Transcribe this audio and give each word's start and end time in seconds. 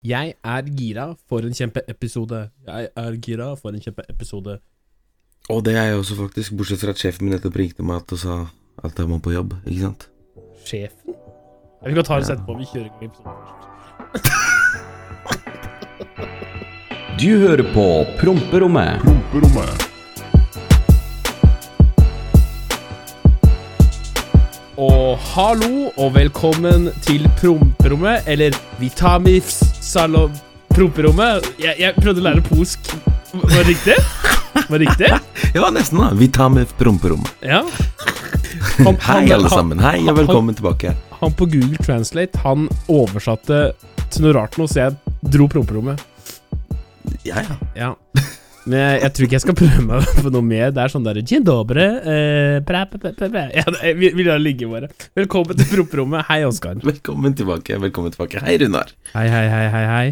Jeg 0.00 0.34
er 0.44 0.62
gira 0.62 1.10
for 1.28 1.44
en 1.44 1.52
kjempeepisode. 1.52 2.48
Jeg 2.66 2.88
er 2.96 3.16
gira 3.20 3.50
for 3.54 3.68
en 3.68 3.80
kjempeepisode. 3.84 4.54
Og 5.52 5.64
det 5.64 5.74
er 5.76 5.90
jeg 5.90 5.96
også, 5.98 6.14
faktisk. 6.16 6.54
Bortsett 6.56 6.80
fra 6.80 6.94
at 6.94 7.02
sjefen 7.02 7.26
min 7.26 7.34
nettopp 7.34 7.58
ringte 7.60 7.84
meg 7.84 8.00
og 8.08 8.18
sa 8.22 8.36
at 8.80 8.96
jeg 8.96 9.10
må 9.10 9.18
på 9.20 9.34
jobb. 9.34 9.52
Ikke 9.66 9.82
sant? 9.82 10.06
Sjefen? 10.64 11.18
Vi 11.84 11.92
kan 11.98 12.04
ta 12.08 12.16
det 12.16 12.30
etterpå. 12.32 12.56
Vi 12.56 12.64
kjører 12.70 12.88
ikke 12.88 13.10
episoden 13.10 13.36
først. 13.44 13.66
Du 17.20 17.28
hører 17.36 17.66
på 17.74 17.84
Promperommet. 18.16 19.04
Og 24.80 25.18
hallo, 25.34 25.90
og 26.00 26.14
velkommen 26.14 26.88
til 27.04 27.28
promperommet, 27.36 28.24
eller 28.26 28.56
Vitamifs 28.80 29.69
salon 29.80 30.32
promperommet. 30.74 31.46
Jeg, 31.60 31.74
jeg 31.80 31.94
prøvde 31.98 32.22
å 32.22 32.26
lære 32.28 32.44
polsk. 32.46 32.92
Var 33.32 33.50
det 33.54 33.66
riktig? 33.72 33.96
Var 34.68 34.78
det 34.78 34.82
riktig? 34.86 35.10
Ja, 35.56 35.66
nesten, 35.74 35.98
da. 35.98 36.12
Vi 36.14 36.28
tar 36.30 36.50
med 36.54 36.70
promperommet. 36.78 37.30
Ja. 37.42 37.64
Han, 38.84 38.96
Hei, 39.02 39.24
alle 39.32 39.48
han- 39.48 39.50
sammen. 39.50 39.80
Hei, 39.82 39.96
og 40.06 40.16
velkommen 40.20 40.54
tilbake. 40.54 40.92
Han 41.20 41.32
på 41.36 41.46
Google 41.50 41.76
Translate 41.84 42.38
Han 42.44 42.68
oversatte 42.88 43.58
til 44.10 44.24
noe 44.24 44.34
rart 44.36 44.54
nå, 44.60 44.68
så 44.70 44.84
jeg 44.86 44.94
dro 45.34 45.48
promperommet. 45.50 46.00
Ja, 47.26 47.42
ja. 47.42 47.56
Ja. 47.76 47.90
Men 48.68 48.76
jeg, 48.76 48.96
jeg 49.00 49.12
tror 49.16 49.26
ikke 49.26 49.36
jeg 49.36 49.44
skal 49.44 49.56
prøve 49.62 49.84
meg 49.86 50.10
på 50.20 50.32
noe 50.34 50.44
mer. 50.44 50.72
Det 50.74 50.82
er 50.82 50.92
sånn 50.92 51.06
derre 51.06 51.22
Dzień 51.24 51.44
dobre 51.46 51.86
eh, 52.00 52.56
pra, 52.66 52.82
pra, 52.90 53.12
pra. 53.16 53.44
Ja, 53.56 53.64
vi, 53.96 54.10
vi 54.12 54.26
lar 54.26 54.40
det 54.40 54.44
ligge, 54.44 54.68
bare. 54.70 54.90
Velkommen 55.16 55.56
til 55.56 55.70
promperommet. 55.70 56.26
Hei, 56.28 56.42
Oskar. 56.48 56.80
Velkommen 56.84 57.36
tilbake. 57.38 57.78
Velkommen 57.80 58.12
tilbake. 58.14 58.42
Hei, 58.44 58.58
Runar. 58.60 58.92
Hei, 59.14 59.26
hei, 59.32 59.46
hei, 59.52 59.64
hei, 59.72 59.84
hei. 59.94 60.08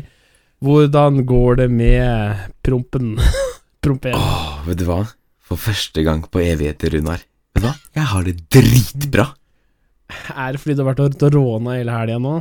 Hvordan 0.65 1.23
går 1.29 1.61
det 1.63 1.69
med 1.71 2.47
prompen? 2.67 3.17
Prompen. 3.85 4.17
Åh, 4.19 4.65
vet 4.67 4.81
du 4.81 4.89
hva? 4.89 5.03
For 5.47 5.61
første 5.61 6.03
gang 6.03 6.25
på 6.27 6.41
evigheter, 6.43 6.97
Runar. 6.97 7.21
Vet 7.55 7.63
du 7.63 7.69
hva? 7.69 7.77
Jeg 7.95 8.11
har 8.11 8.27
det 8.27 8.39
dritbra. 8.51 9.29
Er 10.35 10.57
det 10.57 10.63
fordi 10.63 10.75
du 10.75 10.83
har 10.83 10.95
vært 10.95 11.23
og 11.29 11.35
råna 11.37 11.77
hele 11.77 11.95
helga 11.95 12.17
nå? 12.25 12.39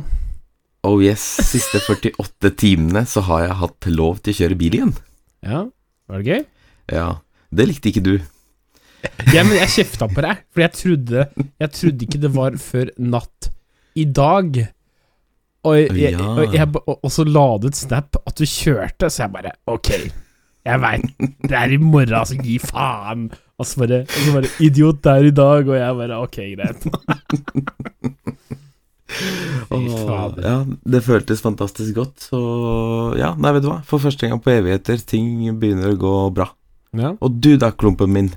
Oh 0.88 0.98
yes. 1.04 1.22
Siste 1.46 1.78
48 1.84 2.50
timene 2.58 3.04
så 3.06 3.22
har 3.28 3.44
jeg 3.44 3.58
hatt 3.60 3.88
lov 3.92 4.22
til 4.24 4.34
å 4.34 4.38
kjøre 4.40 4.58
bil 4.58 4.78
igjen. 4.80 4.94
Ja, 5.46 5.66
var 6.08 6.22
det 6.22 6.32
gøy? 6.32 6.44
Ja. 6.92 7.08
Det 7.54 7.64
likte 7.68 7.88
ikke 7.92 8.04
du. 8.04 8.14
Ja, 9.32 9.44
men 9.46 9.54
jeg 9.56 9.70
kjefta 9.76 10.08
på 10.10 10.22
deg, 10.24 10.40
for 10.50 10.64
jeg 10.64 10.72
trodde 10.74 11.22
Jeg 11.62 11.70
trodde 11.76 12.04
ikke 12.08 12.18
det 12.24 12.30
var 12.34 12.56
før 12.58 12.88
natt 12.98 13.48
i 13.98 14.04
dag. 14.04 14.56
Og, 15.68 15.76
jeg, 15.78 16.14
Ja. 16.16 16.24
og, 16.32 16.54
jeg, 16.54 16.68
og, 16.86 17.08
så 17.10 17.24
la 17.26 17.44
du 17.62 17.68
et 17.70 17.78
snap 17.78 18.16
at 18.26 18.34
du 18.38 18.44
kjørte, 18.46 19.10
så 19.10 19.24
jeg 19.24 19.32
bare 19.34 19.52
Ok, 19.70 19.90
jeg 20.66 20.80
veit 20.82 21.06
det 21.48 21.56
er 21.58 21.74
i 21.74 21.78
morgen, 21.82 22.14
altså, 22.14 22.38
gi 22.42 22.58
faen. 22.62 23.28
Og 23.58 23.66
så 23.66 23.80
bare, 23.82 24.02
og 24.06 24.20
så 24.22 24.34
bare 24.36 24.50
Idiot, 24.62 25.00
det 25.02 25.12
er 25.14 25.30
i 25.30 25.34
dag, 25.34 25.66
og 25.68 25.78
jeg 25.78 25.96
bare 26.02 26.20
Ok, 26.22 26.36
greit. 26.54 28.37
Fader. 29.08 30.42
ja, 30.44 30.56
det 30.92 31.00
føltes 31.06 31.40
fantastisk 31.44 31.94
godt. 31.96 32.26
Så 32.30 32.40
ja, 33.18 33.32
nei, 33.40 33.52
vet 33.56 33.64
du 33.64 33.70
hva. 33.72 33.80
For 33.88 34.02
første 34.02 34.28
gang 34.28 34.40
på 34.44 34.52
evigheter, 34.52 35.00
ting 35.08 35.30
begynner 35.60 35.94
å 35.94 36.00
gå 36.00 36.14
bra. 36.36 36.50
Ja. 36.96 37.14
Og 37.24 37.38
du 37.44 37.54
da, 37.60 37.70
klumpen 37.76 38.12
min. 38.14 38.30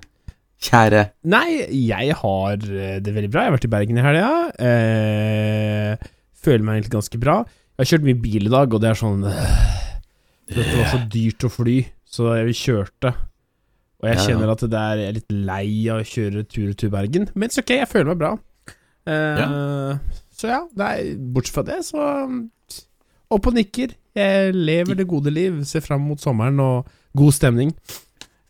Kjære. 0.62 1.08
Nei, 1.32 1.64
jeg 1.74 2.14
har 2.20 2.54
eh, 2.70 3.00
det 3.02 3.14
veldig 3.16 3.32
bra. 3.34 3.46
Jeg 3.48 3.50
har 3.52 3.56
vært 3.58 3.66
i 3.66 3.72
Bergen 3.74 3.98
i 3.98 4.04
helga. 4.06 4.28
Eh, 4.62 6.12
føler 6.46 6.66
meg 6.68 6.78
egentlig 6.80 6.96
ganske 7.00 7.22
bra. 7.22 7.40
Jeg 7.76 7.82
har 7.86 7.90
kjørt 7.96 8.06
mye 8.06 8.20
bil 8.22 8.46
i 8.46 8.54
dag, 8.54 8.76
og 8.78 8.84
det 8.84 8.92
er 8.92 9.00
sånn 9.00 9.24
øh, 9.26 9.42
Det 10.52 10.66
var 10.76 10.90
så 10.92 11.00
dyrt 11.10 11.48
å 11.48 11.50
fly, 11.50 11.78
så 12.06 12.36
jeg 12.38 12.58
kjørte. 12.60 13.14
Og 14.02 14.08
jeg 14.10 14.18
Ja, 14.18 14.22
ja. 14.22 14.28
kjenner 14.28 14.52
at 14.54 14.64
det 14.70 14.78
er, 14.84 15.02
jeg 15.02 15.10
er 15.10 15.18
litt 15.18 15.34
lei 15.50 15.66
av 15.94 16.02
å 16.04 16.08
kjøre 16.12 16.46
tur-retur 16.50 16.94
Bergen. 16.94 17.28
Men 17.34 17.54
så 17.54 17.64
ok, 17.66 17.74
jeg 17.80 17.90
føler 17.90 18.12
meg 18.14 18.22
bra. 18.22 18.32
Eh, 19.10 19.96
Så 20.42 20.50
ja, 20.50 20.62
nei, 20.80 21.14
bortsett 21.34 21.60
fra 21.60 21.68
det, 21.68 21.82
så 21.86 22.06
Opp 23.32 23.48
og 23.48 23.56
nikker. 23.56 23.94
Jeg 24.18 24.56
lever 24.58 24.98
det 25.00 25.08
gode 25.08 25.32
liv. 25.32 25.62
Ser 25.64 25.84
fram 25.86 26.02
mot 26.04 26.20
sommeren 26.20 26.58
og 26.60 26.90
god 27.16 27.36
stemning. 27.38 27.70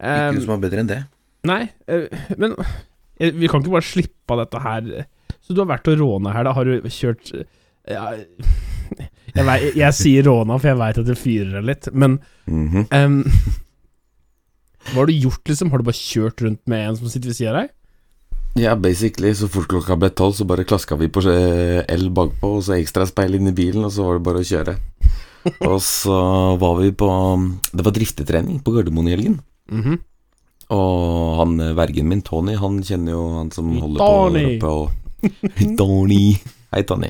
Ikke 0.02 0.32
noe 0.34 0.46
som 0.48 0.56
er 0.56 0.64
bedre 0.64 0.82
enn 0.82 0.90
det. 0.90 1.02
Nei, 1.46 1.64
eh, 1.90 2.08
men 2.42 2.56
eh, 2.58 3.30
vi 3.30 3.50
kan 3.50 3.62
ikke 3.62 3.76
bare 3.76 3.86
slippe 3.86 4.34
av 4.34 4.42
dette 4.42 4.62
her. 4.64 4.90
Så 5.38 5.54
du 5.54 5.62
har 5.62 5.70
vært 5.70 5.90
og 5.92 6.02
råna 6.02 6.34
her, 6.34 6.48
da. 6.48 6.56
Har 6.58 6.66
du 6.66 6.90
kjørt 6.90 7.30
eh, 7.38 7.46
ja, 7.94 8.08
jeg, 9.36 9.46
vet, 9.46 9.68
jeg 9.78 9.98
sier 9.98 10.26
råna, 10.28 10.58
for 10.58 10.72
jeg 10.72 10.80
veit 10.82 11.02
at 11.02 11.12
det 11.12 11.18
fyrer 11.20 11.54
deg 11.60 11.68
litt, 11.70 11.92
men 11.94 12.18
mm 12.46 12.66
-hmm. 12.70 13.06
um, 13.06 13.24
Hva 14.92 14.98
har 14.98 15.06
du 15.06 15.14
gjort, 15.14 15.48
liksom? 15.48 15.70
Har 15.70 15.78
du 15.78 15.84
bare 15.84 16.02
kjørt 16.10 16.42
rundt 16.42 16.68
med 16.68 16.88
en 16.88 16.98
som 16.98 17.10
sitter 17.10 17.30
ved 17.30 17.38
sida 17.38 17.54
av 17.54 17.62
deg? 17.62 17.70
Ja, 18.60 18.76
basically, 18.76 19.32
så 19.36 19.48
fort 19.48 19.70
klokka 19.72 19.96
ble 19.96 20.10
tolv, 20.12 20.36
så 20.36 20.46
bare 20.48 20.66
klaska 20.68 20.98
vi 21.00 21.08
på 21.08 21.24
el 21.32 21.84
L 21.88 22.10
bakpå, 22.12 22.58
og 22.58 22.64
så 22.66 22.76
ekstra 22.76 23.08
speil 23.08 23.38
inn 23.38 23.48
i 23.48 23.56
bilen, 23.56 23.86
og 23.88 23.94
så 23.96 24.08
var 24.08 24.20
det 24.20 24.26
bare 24.28 24.42
å 24.44 24.48
kjøre. 24.48 24.78
og 25.72 25.78
så 25.82 26.18
var 26.62 26.76
vi 26.78 26.92
på 26.94 27.08
Det 27.72 27.86
var 27.88 27.96
driftetrening 27.96 28.60
på 28.62 28.76
Gardermoen 28.76 29.10
i 29.10 29.16
helgen. 29.16 29.38
Mhm. 29.72 30.00
Og 30.72 31.36
han 31.36 31.58
eh, 31.60 31.74
vergen 31.76 32.08
min, 32.08 32.22
Tony, 32.24 32.54
han 32.56 32.78
kjenner 32.88 33.12
jo 33.12 33.24
han 33.36 33.50
som 33.52 33.74
holder 33.76 34.00
Tony. 34.00 34.44
på 34.62 34.70
oppe 34.72 34.72
og 34.72 35.76
Tony. 35.80 36.38
Hei, 36.72 36.84
Tony. 36.88 37.10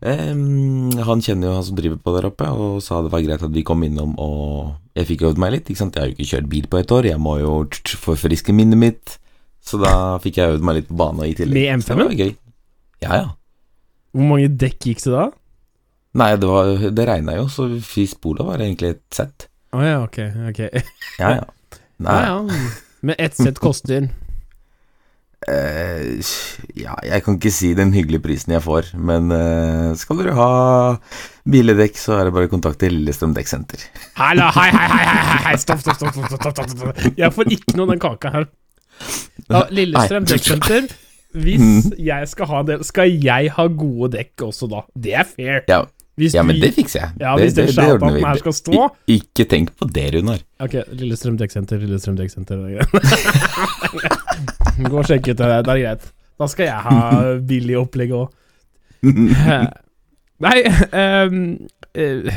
Um, 0.00 0.88
han 1.04 1.20
kjenner 1.20 1.50
jo 1.50 1.56
han 1.58 1.66
som 1.66 1.76
driver 1.76 2.00
på 2.00 2.14
der 2.14 2.30
oppe, 2.30 2.48
og 2.48 2.80
sa 2.84 3.02
det 3.04 3.12
var 3.12 3.24
greit 3.26 3.44
at 3.44 3.52
vi 3.52 3.64
kom 3.66 3.84
innom 3.84 4.14
og 4.16 4.76
Jeg 4.96 5.10
fikk 5.10 5.26
øvd 5.28 5.40
meg 5.42 5.52
litt, 5.52 5.68
ikke 5.68 5.82
sant. 5.82 5.96
Jeg 5.96 6.00
har 6.00 6.08
jo 6.08 6.16
ikke 6.16 6.30
kjørt 6.30 6.48
bil 6.48 6.68
på 6.72 6.78
et 6.80 6.92
år, 6.96 7.10
jeg 7.10 7.20
må 7.20 7.34
jo 7.42 7.50
forfriske 8.00 8.54
minnet 8.56 8.80
mitt. 8.80 9.18
Så 9.66 9.80
da 9.82 9.94
fikk 10.22 10.38
jeg 10.40 10.56
øvd 10.56 10.66
meg 10.66 10.80
litt 10.80 10.90
på 10.90 10.98
bane 10.98 11.26
i 11.26 11.34
tillegg. 11.36 11.56
Med 11.58 11.84
Så 11.84 11.96
det 11.98 12.06
var 12.06 12.20
gøy. 12.20 12.32
Ja, 13.02 13.18
ja. 13.18 13.26
Hvor 14.16 14.30
mange 14.30 14.52
dekk 14.62 14.88
gikk 14.88 15.02
det 15.04 15.12
da? 15.12 15.26
Nei, 16.16 16.30
det, 16.40 16.48
var, 16.48 16.70
det 16.96 17.04
regna 17.10 17.34
jo, 17.36 17.48
så 17.52 17.66
spola 18.08 18.46
var 18.46 18.62
egentlig 18.64 18.94
et 18.94 19.02
sett. 19.12 19.50
Å 19.76 19.82
ja, 19.84 19.96
ok. 20.06 20.20
ok 20.52 20.60
Ja, 21.22 21.34
ja. 21.40 21.74
Nei, 22.00 22.20
Ja, 22.22 22.38
ja. 22.38 22.60
Men 23.06 23.18
ett 23.22 23.36
sett 23.38 23.60
koster 23.62 24.08
Uh, 25.46 26.16
ja, 26.74 26.96
jeg 27.06 27.22
kan 27.22 27.36
ikke 27.36 27.50
si 27.54 27.68
den 27.76 27.92
hyggelige 27.94 28.24
prisen 28.24 28.54
jeg 28.56 28.64
får, 28.64 28.88
men 28.98 29.28
uh, 29.30 29.92
skal 29.94 30.18
dere 30.18 30.32
ha 30.34 30.48
bildekk, 31.46 32.00
så 32.00 32.16
er 32.16 32.26
det 32.26 32.32
bare 32.34 32.48
å 32.48 32.50
kontakte 32.50 32.88
Lillestrøm 32.90 33.36
Dekksenter. 33.36 33.84
Hallo, 34.22 34.48
hei, 34.56 34.70
hei, 34.74 34.88
hei, 34.90 35.04
hei, 35.06 35.38
hei, 35.44 35.54
stopp, 35.62 35.84
stopp, 35.84 36.00
stopp, 36.00 36.16
stopp, 36.16 36.40
stopp, 36.40 36.56
stopp, 36.56 36.72
stopp. 36.72 37.04
Jeg 37.20 37.30
får 37.36 37.52
ikke 37.52 37.76
noe 37.76 37.86
av 37.86 37.92
den 37.94 38.02
kaka 38.02 38.32
her. 38.32 38.48
Ja, 39.50 39.64
Lillestrøm 39.70 40.24
dekksenter. 40.28 40.88
Hvis 41.36 41.90
jeg 42.00 42.28
skal 42.30 42.46
ha 42.48 42.62
det, 42.64 42.78
skal 42.88 43.10
jeg 43.22 43.50
ha 43.52 43.66
gode 43.68 44.08
dekk 44.16 44.46
også 44.48 44.68
da. 44.72 44.80
Det 44.96 45.12
er 45.20 45.26
fair. 45.28 45.58
Ja, 45.68 45.82
ja, 46.16 46.42
men 46.48 46.56
det 46.62 46.70
fikser 46.72 47.02
jeg. 47.02 47.10
Ja, 47.20 47.34
hvis 47.36 47.52
det, 47.58 47.66
det 47.76 47.84
ordner 47.92 48.14
vi. 48.16 48.22
her 48.24 48.38
skal 48.40 48.54
stå 48.56 48.86
I- 49.04 49.18
Ikke 49.18 49.44
tenk 49.50 49.74
på 49.76 49.84
det, 49.92 50.06
Runar. 50.14 50.40
Ok, 50.64 50.78
Lillestrøm 50.96 51.36
dekksenter, 51.36 51.76
Lillestrøm 51.82 52.16
dekksenter. 52.16 52.56
Gå 54.90 54.96
og 54.96 55.04
sjekk 55.08 55.28
ut 55.28 55.36
det, 55.36 55.48
det 55.66 55.72
er 55.74 55.82
greit. 55.82 56.04
Da 56.40 56.48
skal 56.52 56.68
jeg 56.70 56.80
ha 56.88 56.96
billig 57.48 57.76
opplegg 57.80 58.10
òg. 58.16 58.26
Nei 60.46 60.56
um, 60.92 61.36
uh, 61.96 62.28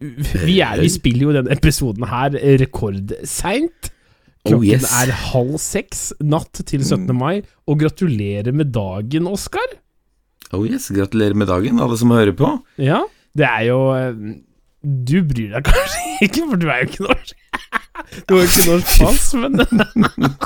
vi, 0.00 0.56
er, 0.64 0.80
vi 0.80 0.88
spiller 0.92 1.22
jo 1.28 1.32
denne 1.36 1.52
episoden 1.54 2.04
her 2.08 2.30
rekordseint. 2.60 3.90
Oh, 4.40 4.54
Klokken 4.54 4.70
yes. 4.70 4.86
er 5.02 5.10
halv 5.12 5.58
seks 5.60 5.98
natt 6.24 6.62
til 6.64 6.80
17. 6.86 7.10
mai, 7.16 7.42
og 7.68 7.78
gratulerer 7.82 8.54
med 8.56 8.70
dagen, 8.72 9.26
Oskar. 9.28 9.74
Oh 10.56 10.64
yes, 10.66 10.88
gratulerer 10.96 11.36
med 11.36 11.46
dagen, 11.50 11.78
alle 11.78 11.98
som 12.00 12.10
hører 12.14 12.32
på. 12.38 12.54
Ja, 12.80 13.02
det 13.36 13.44
er 13.46 13.66
jo 13.68 13.76
eh, 13.94 14.16
Du 14.82 15.20
bryr 15.28 15.52
deg 15.58 15.66
kanskje 15.68 16.16
ikke, 16.24 16.46
for 16.48 16.56
du 16.62 16.66
er 16.72 16.80
jo 16.82 16.88
ikke 16.88 17.04
norsk. 17.10 17.36
Du 18.26 18.32
har 18.34 18.40
jo 18.40 18.48
ikke 18.48 18.70
norsk 18.72 19.02
pass, 19.04 19.26
men 19.36 19.60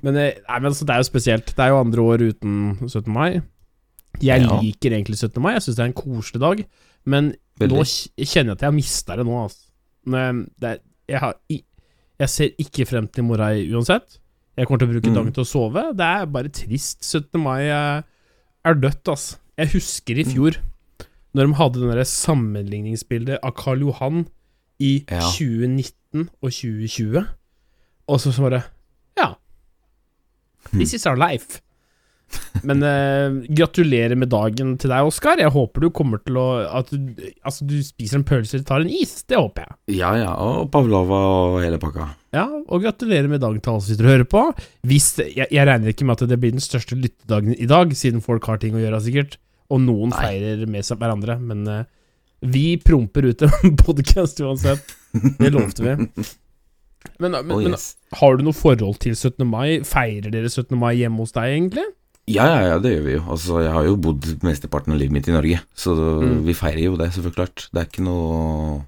Men, 0.00 0.16
eh, 0.16 0.38
nei, 0.46 0.58
men 0.62 0.70
altså, 0.70 0.86
det 0.88 0.94
er 0.94 1.02
jo 1.02 1.08
spesielt. 1.10 1.50
Det 1.56 1.60
er 1.64 1.72
jo 1.74 1.80
andre 1.82 2.04
år 2.14 2.22
uten 2.30 2.60
17. 2.88 3.10
mai. 3.12 3.40
Jeg 4.22 4.44
Ja. 4.46 4.60
liker 4.62 4.94
egentlig 4.96 5.18
17. 5.18 5.42
mai, 5.42 5.52
jeg 5.58 5.62
syns 5.66 5.76
det 5.76 5.82
er 5.84 5.90
en 5.90 5.98
koselig 5.98 6.40
dag, 6.40 6.62
men 7.04 7.34
Veldig. 7.60 7.76
nå 7.76 7.84
kjenner 8.24 8.52
jeg 8.54 8.56
at 8.56 8.62
jeg 8.64 8.70
har 8.70 8.76
mista 8.78 9.16
det 9.18 9.26
nå, 9.28 9.34
altså. 9.42 9.66
Men 10.06 10.40
det 10.60 10.70
er, 10.70 10.78
jeg, 11.10 11.18
har, 11.20 11.34
i- 11.52 11.64
jeg 12.20 12.28
ser 12.28 12.50
ikke 12.60 12.86
frem 12.88 13.06
til 13.08 13.24
i 13.56 13.70
uansett. 13.72 14.18
Jeg 14.58 14.66
kommer 14.68 14.78
til 14.82 14.88
å 14.88 14.92
bruke 14.92 15.08
Mm. 15.08 15.14
dagen 15.16 15.32
til 15.32 15.42
å 15.44 15.46
sove. 15.48 15.82
Det 15.96 16.04
er 16.06 16.26
bare 16.26 16.48
trist. 16.52 17.00
17. 17.02 17.40
mai 17.40 17.62
er, 17.70 18.02
dødt, 18.74 19.08
altså. 19.08 19.38
Jeg 19.56 19.68
husker 19.72 20.14
Mm. 20.14 20.20
i 20.20 20.24
fjor, 20.34 20.56
når 21.34 21.46
de 21.46 21.54
hadde 21.54 21.80
det 21.80 22.06
sammenligningsbildet 22.06 23.38
av 23.42 23.54
Karl 23.54 23.80
Johan 23.80 24.26
i 24.80 25.04
Ja. 25.08 25.20
2019 25.20 26.28
og 26.42 26.50
2020, 26.52 27.26
og 28.08 28.20
så 28.20 28.32
så 28.32 28.42
bare 28.50 28.62
Ja. 29.16 29.34
This 30.72 30.92
is 30.94 31.06
our 31.06 31.16
life. 31.16 31.60
Men 32.66 32.82
uh, 32.84 33.40
gratulerer 33.56 34.18
med 34.18 34.30
dagen 34.32 34.74
til 34.80 34.92
deg, 34.92 35.08
Oskar. 35.08 35.40
Jeg 35.40 35.52
håper 35.54 35.86
du 35.86 35.90
kommer 35.94 36.20
til 36.22 36.36
å 36.40 36.46
At 36.80 36.90
du, 36.92 37.12
altså, 37.46 37.66
du 37.68 37.78
spiser 37.84 38.20
en 38.20 38.26
pølse 38.28 38.58
eller 38.58 38.66
tar 38.68 38.84
en 38.84 38.92
is. 38.92 39.14
Det 39.24 39.38
håper 39.38 39.66
jeg. 39.66 39.76
Ja 40.00 40.12
ja, 40.18 40.32
og 40.34 40.70
Pavlova 40.74 41.20
og 41.34 41.60
hele 41.64 41.80
pakka. 41.82 42.10
Ja, 42.36 42.46
og 42.46 42.84
gratulerer 42.84 43.30
med 43.30 43.42
dagen 43.42 43.58
til 43.62 43.72
alle 43.72 43.82
som 43.82 43.90
sitter 43.90 44.06
og 44.06 44.14
hører 44.14 44.28
på. 44.30 44.42
Hvis, 44.86 45.12
jeg, 45.22 45.48
jeg 45.50 45.66
regner 45.66 45.94
ikke 45.94 46.06
med 46.06 46.18
at 46.18 46.30
det 46.30 46.38
blir 46.42 46.52
den 46.54 46.62
største 46.62 46.98
lyttedagen 46.98 47.56
i 47.56 47.70
dag, 47.70 47.94
siden 47.98 48.22
folk 48.24 48.46
har 48.50 48.60
ting 48.62 48.76
å 48.78 48.82
gjøre, 48.82 49.00
sikkert. 49.06 49.40
Og 49.70 49.82
noen 49.82 50.12
Nei. 50.14 50.20
feirer 50.26 50.68
med 50.70 50.86
seg 50.86 51.00
hverandre. 51.00 51.38
Men 51.42 51.64
uh, 51.66 51.80
vi 52.40 52.74
promper 52.82 53.30
ut 53.30 53.46
en 53.46 53.74
podkast 53.84 54.42
uansett. 54.44 54.94
Det 55.40 55.50
lovte 55.50 55.86
vi. 55.86 55.96
Men, 57.18 57.32
men, 57.32 57.40
Oh, 57.50 57.62
men 57.64 57.74
har 58.20 58.36
du 58.36 58.44
noe 58.44 58.56
forhold 58.56 59.00
til 59.02 59.16
17. 59.16 59.42
mai? 59.48 59.80
Feirer 59.88 60.30
dere 60.32 60.50
17. 60.50 60.76
mai 60.78 60.94
hjemme 61.00 61.24
hos 61.24 61.34
deg, 61.36 61.56
egentlig? 61.56 61.86
Ja, 62.28 62.44
ja, 62.46 62.60
ja, 62.68 62.78
det 62.78 62.92
gjør 62.92 63.04
vi 63.06 63.12
jo. 63.16 63.22
Altså, 63.32 63.60
jeg 63.64 63.72
har 63.72 63.84
jo 63.88 63.96
bodd 63.96 64.26
mesteparten 64.46 64.92
av 64.94 64.98
livet 65.00 65.12
mitt 65.12 65.28
i 65.28 65.32
Norge, 65.34 65.60
så 65.74 65.94
Mm. 65.96 66.44
vi 66.46 66.52
feirer 66.54 66.84
jo 66.84 66.96
det, 66.96 67.12
så 67.12 67.22
klart. 67.34 67.68
Det 67.72 67.80
er 67.80 67.86
ikke 67.88 68.04
noe 68.04 68.84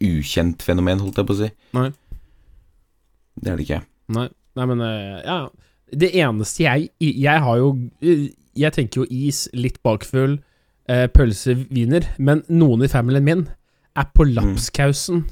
ukjent 0.00 0.62
fenomen, 0.62 0.98
holdt 1.00 1.16
jeg 1.20 1.26
på 1.26 1.34
å 1.36 1.38
si. 1.38 1.50
Nei. 1.76 1.90
Det 3.40 3.52
er 3.52 3.56
det 3.56 3.66
ikke. 3.68 3.82
Nei, 4.08 4.28
nei 4.56 4.66
men 4.66 4.80
eh, 4.80 5.22
ja. 5.24 5.48
Det 5.92 6.12
eneste 6.14 6.62
jeg 6.62 6.90
Jeg 7.00 7.40
har 7.42 7.56
jo 7.58 7.72
eh, 8.02 8.28
Jeg 8.54 8.72
tenker 8.72 9.00
jo 9.02 9.06
is, 9.10 9.48
litt 9.54 9.80
bakfull, 9.82 10.38
eh, 10.88 11.06
pølse, 11.08 11.54
wiener, 11.70 12.06
men 12.18 12.42
noen 12.48 12.82
i 12.84 12.88
familien 12.90 13.24
min 13.24 13.48
er 13.96 14.06
på 14.14 14.24
lapskausen. 14.26 15.24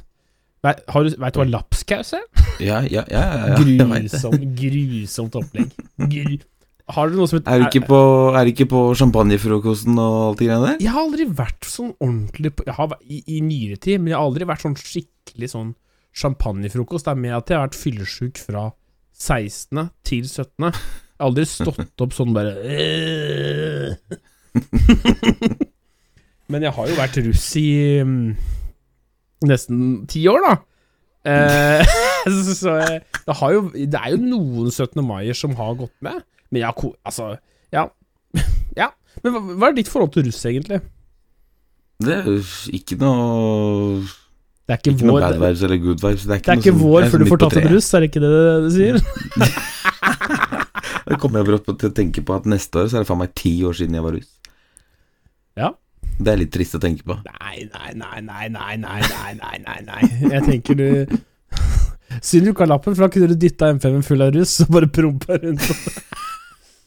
Vet, 0.62 0.80
har 0.90 1.04
du, 1.06 1.10
vet 1.18 1.34
du 1.34 1.38
hva 1.40 1.46
lapskaus 1.50 2.12
er? 2.18 2.24
Ja, 2.60 2.80
ja, 2.82 3.04
ja, 3.10 3.22
ja, 3.22 3.48
ja 3.54 3.58
Grusom. 3.58 4.34
Grusomt 4.58 5.34
opplegg. 5.38 5.70
Gru, 6.10 6.38
har 6.88 7.10
du 7.10 7.18
noe 7.18 7.28
som 7.28 7.40
Er 7.42 7.60
du 7.60 7.66
ikke 7.68 7.84
på, 7.88 7.98
er 8.38 8.48
ikke 8.48 8.66
på 8.70 8.80
champagnefrokosten 8.96 9.98
og 10.00 10.16
alt 10.30 10.40
det 10.40 10.48
greiene 10.48 10.70
der? 10.70 10.78
Jeg 10.84 10.94
har 10.94 11.04
aldri 11.04 11.26
vært 11.40 11.68
sånn 11.68 11.92
ordentlig 11.98 12.54
på, 12.56 12.64
jeg 12.68 12.76
har, 12.78 12.94
i, 13.04 13.20
I 13.36 13.40
nyere 13.44 13.76
tid, 13.76 14.00
men 14.00 14.12
jeg 14.12 14.18
har 14.18 14.28
aldri 14.28 14.48
vært 14.48 14.64
sånn 14.64 14.78
skikkelig 14.80 15.50
sånn 15.52 15.74
champagnefrokost. 16.18 17.04
Det 17.08 17.12
er 17.12 17.20
med 17.26 17.36
at 17.36 17.52
jeg 17.52 17.58
har 17.58 17.66
vært 17.66 17.82
fyllesyk 17.82 18.40
fra 18.40 18.64
16. 19.18 19.90
til 20.08 20.24
17. 20.24 20.48
Jeg 20.64 20.72
har 20.72 21.28
aldri 21.28 21.44
stått 21.50 22.04
opp 22.06 22.16
sånn 22.16 22.32
bare 22.36 22.56
«Øh». 22.62 23.92
Men 26.48 26.64
jeg 26.64 26.72
har 26.72 26.88
jo 26.88 26.96
vært 26.96 27.18
russ 27.26 27.50
i 27.60 27.68
mm, 28.00 28.28
nesten 29.50 29.82
ti 30.08 30.24
år, 30.32 30.40
da. 30.46 30.54
Eh, 31.28 31.84
så, 32.24 32.54
så 32.56 32.76
det, 32.80 33.36
har 33.42 33.52
jo, 33.52 33.66
det 33.76 34.00
er 34.00 34.14
jo 34.14 34.22
noen 34.22 34.72
17. 34.72 34.96
maier 35.04 35.36
som 35.36 35.52
har 35.58 35.76
gått 35.76 35.92
med. 36.04 36.24
Men 36.50 36.62
ja, 36.62 36.70
Altså, 37.04 37.32
ja. 37.74 37.86
ja. 38.80 38.88
Men 39.24 39.34
hva, 39.34 39.42
hva 39.58 39.68
er 39.70 39.76
ditt 39.80 39.90
forhold 39.92 40.12
til 40.14 40.28
russ, 40.28 40.40
egentlig? 40.48 40.80
Det 41.98 42.14
er 42.14 42.28
ikke 42.78 42.94
noe 43.00 43.98
Det 44.04 44.74
er 44.74 44.78
ikke, 44.78 44.92
Ikke 44.94 45.08
noe 45.08 45.20
bad 45.24 45.38
vibes 45.40 45.64
eller 45.66 45.80
good 45.82 46.02
vibes. 46.04 46.26
Det 46.28 46.36
er 46.36 46.40
ikke, 46.42 46.46
det 46.46 46.54
er 46.54 46.62
ikke 46.62 46.74
sånn- 46.76 46.84
vår 46.84 47.08
før 47.10 47.24
du 47.24 47.26
får 47.32 47.42
tatt 47.42 47.56
en 47.62 47.68
russ, 47.72 47.88
er 47.94 48.04
det 48.04 48.10
ikke 48.12 48.22
det 48.24 48.32
du 48.64 48.70
sier? 48.76 49.00
Da 51.08 51.16
kommer 51.16 51.40
jeg 51.40 51.48
brått 51.48 51.68
til 51.80 51.88
å 51.88 51.94
tenke 51.96 52.20
på 52.20 52.34
at 52.36 52.44
neste 52.52 52.82
år 52.82 52.90
så 52.90 52.98
er 52.98 53.04
det 53.04 53.08
faen 53.08 53.22
meg 53.22 53.30
ti 53.38 53.52
år 53.64 53.72
siden 53.78 53.96
jeg 53.96 54.04
var 54.04 54.12
russ. 54.18 54.28
Ja. 55.56 55.70
Det 56.18 56.32
er 56.34 56.40
litt 56.42 56.50
trist 56.52 56.76
å 56.76 56.80
tenke 56.82 57.06
på. 57.08 57.16
Nei, 57.24 57.64
nei, 57.72 57.94
nei, 57.96 58.20
nei, 58.26 58.48
nei, 58.52 58.74
nei, 58.82 59.00
nei, 59.38 59.56
nei, 59.64 59.78
nei. 59.86 60.02
Jeg 60.34 60.44
tenker 60.44 60.76
du 60.78 60.86
Synd 62.24 62.44
du 62.44 62.50
ikke 62.52 62.64
har 62.66 62.72
lappen, 62.74 62.92
for 62.96 63.06
da 63.06 63.10
kunne 63.12 63.28
du 63.32 63.40
dytta 63.40 63.70
M5-en 63.74 64.04
full 64.04 64.24
av 64.24 64.32
russ 64.36 64.58
og 64.64 64.70
bare 64.74 64.88
prompa 64.92 65.36
rundt. 65.40 65.64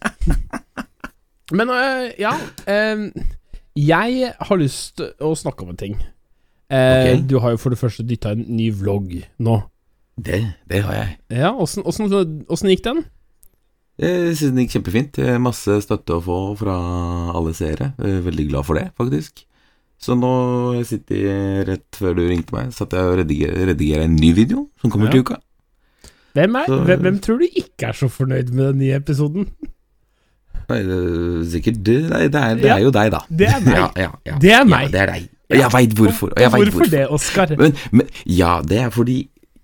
Men 1.57 1.69
øh, 1.69 2.11
ja 2.19 2.31
øh, 2.67 3.11
Jeg 3.75 4.33
har 4.39 4.59
lyst 4.59 4.97
til 4.99 5.11
å 5.23 5.33
snakke 5.35 5.63
om 5.65 5.69
en 5.73 5.79
ting. 5.79 5.95
Eh, 6.71 6.77
okay. 6.77 7.21
Du 7.27 7.39
har 7.43 7.51
jo 7.55 7.59
for 7.59 7.69
det 7.73 7.79
første 7.79 8.03
dytta 8.07 8.31
en 8.35 8.45
ny 8.55 8.69
vlogg 8.75 9.17
nå. 9.43 9.57
Det, 10.21 10.41
det 10.69 10.81
har 10.85 10.93
jeg. 10.95 11.17
Ja, 11.41 11.51
åssen- 11.55 11.83
gikk 12.71 12.83
den? 12.85 13.03
Jeg 14.01 14.35
synes 14.37 14.51
den 14.53 14.61
gikk 14.63 14.75
kjempefint. 14.77 15.19
Eh, 15.23 15.37
Masse 15.43 15.77
støtte 15.83 16.17
å 16.17 16.23
få 16.23 16.37
fra 16.59 16.75
alle 17.35 17.53
seere. 17.57 17.91
Er 17.99 18.21
Veldig 18.27 18.47
glad 18.51 18.67
for 18.67 18.79
det, 18.79 18.89
faktisk. 18.99 19.43
Så 20.01 20.15
nå 20.17 20.31
jeg 20.79 20.87
sitter 20.89 21.15
jeg 21.21 21.67
rett 21.67 21.99
før 21.99 22.15
du 22.17 22.23
ringte 22.25 22.55
meg, 22.55 22.71
satt 22.73 22.95
jeg 22.97 23.05
og 23.05 23.19
redigerer, 23.19 23.67
redigerer 23.69 24.07
en 24.07 24.15
ny 24.17 24.31
video 24.33 24.63
som 24.81 24.89
kommer 24.89 25.11
Ja. 25.11 25.11
til 25.11 25.21
uka. 25.27 25.37
Hvem, 26.33 26.55
er, 26.55 26.71
hvem, 26.87 27.01
hvem 27.05 27.19
tror 27.19 27.37
du 27.43 27.45
ikke 27.51 27.89
er 27.91 27.93
så 27.99 28.07
fornøyd 28.09 28.49
med 28.55 28.71
den 28.71 28.79
nye 28.85 28.95
episoden? 28.97 29.49
Nei, 30.69 30.79
det 30.87 30.97
er 30.97 31.43
sikkert 31.51 31.81
det, 31.85 31.97
Nei, 32.09 32.21
det, 32.27 32.41
er, 32.41 32.55
det 32.55 32.65
Ja, 32.69 32.75
er 32.77 32.83
jo 32.85 32.91
deg, 32.95 33.11
da. 33.11 33.21
det 33.29 33.47
er 33.49 33.59
meg. 33.65 33.75
Ja, 33.77 33.87
ja, 33.97 34.11
ja. 34.25 34.37
Det 34.41 34.51
er 34.53 34.63
meg. 34.65 34.91
Det 34.93 35.01
er 35.01 35.11
deg. 35.15 35.29
Og 35.51 35.57
jeg 35.59 35.71
veit 35.73 35.93
hvorfor. 35.97 36.31
Og 36.35 36.41
jeg 36.41 36.49
Hvorfor 36.49 36.71
hvorfor. 36.71 36.91
det, 36.91 37.07
Oskar? 37.09 37.55
Men, 37.59 37.73
men 37.91 38.07
ja, 38.25 38.61
det 38.63 38.77
er 38.85 38.89
fordi 38.89 39.17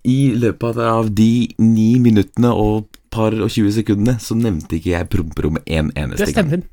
i 0.07 0.17
løpet 0.35 0.77
av 0.83 1.09
de 1.15 1.31
ni 1.59 1.99
minuttene 1.99 2.51
og 2.55 2.87
par 3.11 3.31
og 3.35 3.49
20 3.51 3.71
sekundene 3.79 4.17
så 4.23 4.35
nevnte 4.35 4.77
ikke 4.79 4.93
jeg 4.93 5.09
promperommet 5.11 5.63
en 5.67 5.91
eneste 5.95 6.25
Det 6.27 6.35
gang. 6.35 6.63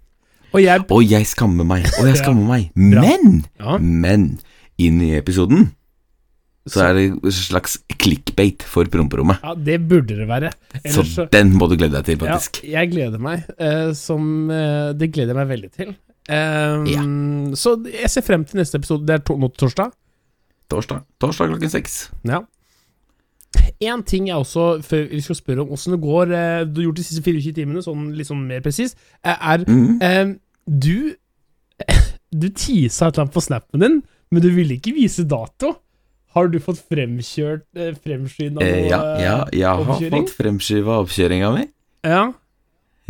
Og 0.55 0.62
jeg 0.62 0.85
Og 0.91 1.03
jeg 1.11 1.26
skammer 1.26 1.67
meg, 1.67 1.87
og 2.00 2.06
jeg 2.06 2.17
skammer 2.23 2.47
meg. 2.47 2.71
Men, 2.75 3.44
men 3.81 4.26
inn 4.79 5.00
i 5.03 5.15
episoden 5.19 5.73
så 6.64 6.81
er 6.87 6.94
det 6.96 7.02
en 7.12 7.34
slags 7.34 7.76
clickbait 8.00 8.62
for 8.64 8.88
promperommet. 8.88 9.43
Ja, 9.44 9.52
det 9.55 9.82
burde 9.88 10.16
det 10.16 10.28
være. 10.28 10.52
Så 10.78 11.02
Ellers 11.02 11.12
så 11.12 11.26
den 11.32 11.52
må 11.58 11.69
du 11.69 11.76
glede 11.76 11.99
deg 11.99 12.06
til, 12.08 12.16
ja, 12.25 12.38
faktisk. 12.38 12.62
jeg 12.64 12.90
gleder 12.94 13.20
meg. 13.20 13.44
Uh, 13.61 13.93
som 13.99 14.49
uh, 14.49 14.94
Det 14.96 15.11
gleder 15.12 15.34
jeg 15.34 15.40
meg 15.43 15.52
veldig 15.52 15.70
til. 15.75 15.93
Eh, 16.25 17.52
Så 17.52 17.75
jeg 17.84 18.11
ser 18.11 18.25
frem 18.25 18.44
til 18.44 18.56
neste 18.56 18.81
episode. 18.81 19.06
Det 19.06 19.14
er 19.14 19.25
to, 19.26 19.37
nå 19.37 19.50
torsdag. 19.52 19.93
Torsdag, 20.72 21.05
torsdag 21.20 21.52
klokken 21.52 21.70
seks. 21.70 22.11
Ja. 22.25 22.40
En 23.84 24.02
ting 24.02 24.28
jeg 24.28 24.37
også, 24.37 24.81
før 24.82 25.05
vi 25.11 25.20
skal 25.20 25.37
spørre 25.37 25.62
om 25.62 25.75
åssen 25.76 25.94
det 25.94 26.00
går 26.02 26.32
uh, 26.32 26.64
Du 26.66 26.81
har 26.81 26.87
gjort 26.88 26.96
de 26.96 27.05
siste 27.06 27.22
24 27.22 27.52
timene, 27.55 27.82
sånn 27.84 28.08
litt 28.16 28.26
sånn 28.26 28.43
mer 28.49 28.64
presis, 28.64 28.96
er 29.22 29.62
mm. 29.69 30.00
eh, 30.02 30.32
Du 30.66 31.14
Du 32.34 32.49
tisa 32.50 33.06
et 33.06 33.14
eller 33.14 33.26
annet 33.26 33.37
på 33.37 33.44
snappen 33.44 33.84
din, 33.84 34.00
men 34.32 34.43
du 34.43 34.49
ville 34.50 34.75
ikke 34.75 34.96
vise 34.96 35.22
dato. 35.28 35.76
Har 36.34 36.48
du 36.50 36.58
fått 36.62 36.81
fremkjørt 36.90 37.64
eh, 37.78 37.92
Fremskynda 38.02 38.58
noe 38.60 38.66
Eh, 38.69 38.86
ja, 38.90 39.00
ja, 39.22 39.34
jeg 39.54 39.66
har 39.69 39.82
oppkjøring? 39.84 40.25
fått 40.28 40.36
fremskyva 40.38 40.96
oppkjøringa 41.04 41.50
mi. 41.54 41.66
Ja. 42.04 42.22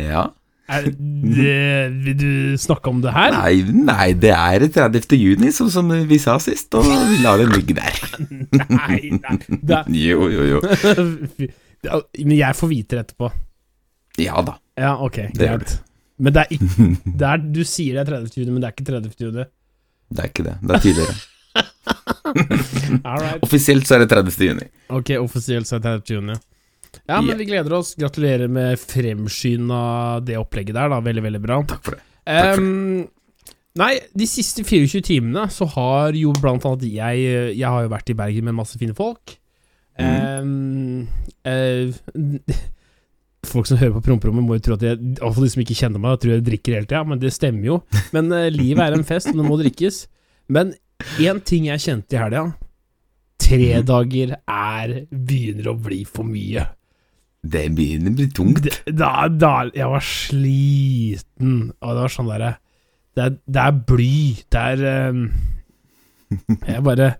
Ja. 0.01 0.25
Er 0.69 0.87
det, 0.89 1.55
vil 2.05 2.15
du 2.17 2.29
snakke 2.57 2.89
om 2.89 3.01
det 3.03 3.11
her? 3.13 3.35
Nei, 3.35 3.59
nei, 3.85 4.07
det 4.17 4.31
er 4.33 4.63
30. 4.65 5.13
juni, 5.17 5.51
sånn 5.53 5.69
som 5.69 5.91
vi 6.09 6.17
sa 6.21 6.39
sist, 6.41 6.73
og 6.73 6.87
vi 6.89 7.19
lar 7.21 7.37
det 7.37 7.45
ligge 7.53 7.75
der. 7.77 7.99
Nei, 8.73 9.11
nei. 9.13 9.35
Er, 9.61 9.91
Jo, 10.07 10.25
jo, 10.33 10.47
jo. 10.55 10.61
Men 12.25 12.33
jeg 12.39 12.57
får 12.57 12.71
vite 12.71 12.97
det 12.97 13.03
etterpå. 13.05 13.29
Ja 14.21 14.41
da. 14.47 14.55
Ja, 14.79 14.95
ok, 15.05 15.19
greit. 15.37 15.75
Men 16.17 16.33
det 16.33 16.45
er 16.45 16.53
ikke 16.55 16.89
det 17.19 17.27
er, 17.29 17.41
Du 17.53 17.61
sier 17.67 17.97
det 17.99 18.05
er 18.07 18.11
30. 18.23 18.37
juni, 18.39 18.51
men 18.55 18.63
det 18.63 18.69
er 18.69 18.73
ikke 18.77 18.85
30. 18.89 19.15
juni. 19.21 19.45
Det 20.15 20.23
er 20.23 20.29
ikke 20.31 20.45
det. 20.47 20.53
Det 20.63 20.75
er 20.77 20.83
tidligere. 20.85 21.15
Offisielt 23.45 23.87
så 23.87 23.97
er 23.97 24.03
det 24.03 24.09
30. 24.11 24.43
juni. 24.49 24.67
Ok, 24.93 25.15
offisielt 25.21 25.69
så 25.69 25.77
er 25.77 25.83
det 25.83 25.95
30. 26.05 26.17
juni. 26.17 26.35
Ja, 27.05 27.19
men 27.19 27.33
yeah. 27.33 27.39
vi 27.39 27.47
gleder 27.49 27.73
oss. 27.77 27.93
Gratulerer 27.99 28.47
med 28.51 28.79
fremskynda 28.79 30.19
det 30.25 30.37
opplegget 30.39 30.77
der, 30.77 30.89
da. 30.91 31.01
Veldig, 31.03 31.23
veldig 31.27 31.41
bra. 31.43 31.61
Takk 31.69 31.83
for 31.85 31.97
det. 31.97 32.03
Takk 32.03 32.05
for 32.05 32.13
Ehm, 32.25 33.05
nei, 33.77 33.91
de 34.17 34.27
siste 34.29 34.63
24 34.65 35.03
timene 35.05 35.45
så 35.53 35.67
har 35.75 36.15
jo 36.17 36.31
blant 36.39 36.63
annet 36.65 36.87
jeg 36.89 37.19
Jeg 37.53 37.67
har 37.69 37.83
jo 37.85 37.91
vært 37.91 38.09
i 38.09 38.17
Bergen 38.17 38.47
med 38.47 38.57
masse 38.57 38.79
fine 38.81 38.95
folk. 38.97 39.35
Mm. 39.99 40.07
Um, 40.41 41.07
uh, 41.47 41.93
folk 43.51 43.69
som 43.69 43.77
hører 43.77 43.93
på 43.95 44.07
promperommet, 44.09 44.43
må 44.43 44.57
jo 44.57 44.65
tro 44.65 44.75
at 44.75 44.83
jeg 44.83 44.97
Iallfall 44.97 45.45
de 45.45 45.51
som 45.53 45.61
ikke 45.63 45.77
kjenner 45.77 46.01
meg, 46.01 46.17
tror 46.19 46.33
jeg 46.33 46.47
drikker 46.47 46.79
hele 46.79 46.89
tida, 46.89 47.03
men 47.07 47.21
det 47.21 47.31
stemmer 47.35 47.69
jo. 47.69 47.77
Men 48.15 48.33
uh, 48.33 48.49
livet 48.51 48.83
er 48.83 48.97
en 48.97 49.07
fest, 49.07 49.29
og 49.31 49.39
det 49.39 49.47
må 49.47 49.59
drikkes. 49.61 50.05
Men 50.51 50.73
én 51.21 51.41
ting 51.45 51.67
jeg 51.69 51.83
kjente 51.83 52.15
i 52.15 52.21
helga 52.21 52.45
Tre 53.45 53.81
dager 53.85 54.31
er 54.39 54.93
begynner 55.11 55.67
å 55.69 55.75
bli 55.77 55.99
for 56.07 56.25
mye. 56.25 56.63
Det 57.45 57.65
begynner 57.75 58.13
å 58.13 58.17
bli 58.17 58.27
tungt. 58.33 58.69
Da, 58.87 59.27
da 59.29 59.51
Jeg 59.75 59.89
var 59.91 60.05
sliten, 60.07 61.57
og 61.77 61.91
det 61.91 62.05
var 62.05 62.13
sånn 62.15 62.31
derre 62.31 62.53
det, 63.15 63.27
det 63.45 63.61
er 63.61 63.75
bly. 63.91 64.15
Det 64.51 64.63
er 64.73 65.11
um, 65.11 65.21
Jeg 66.65 66.81
bare 66.83 67.11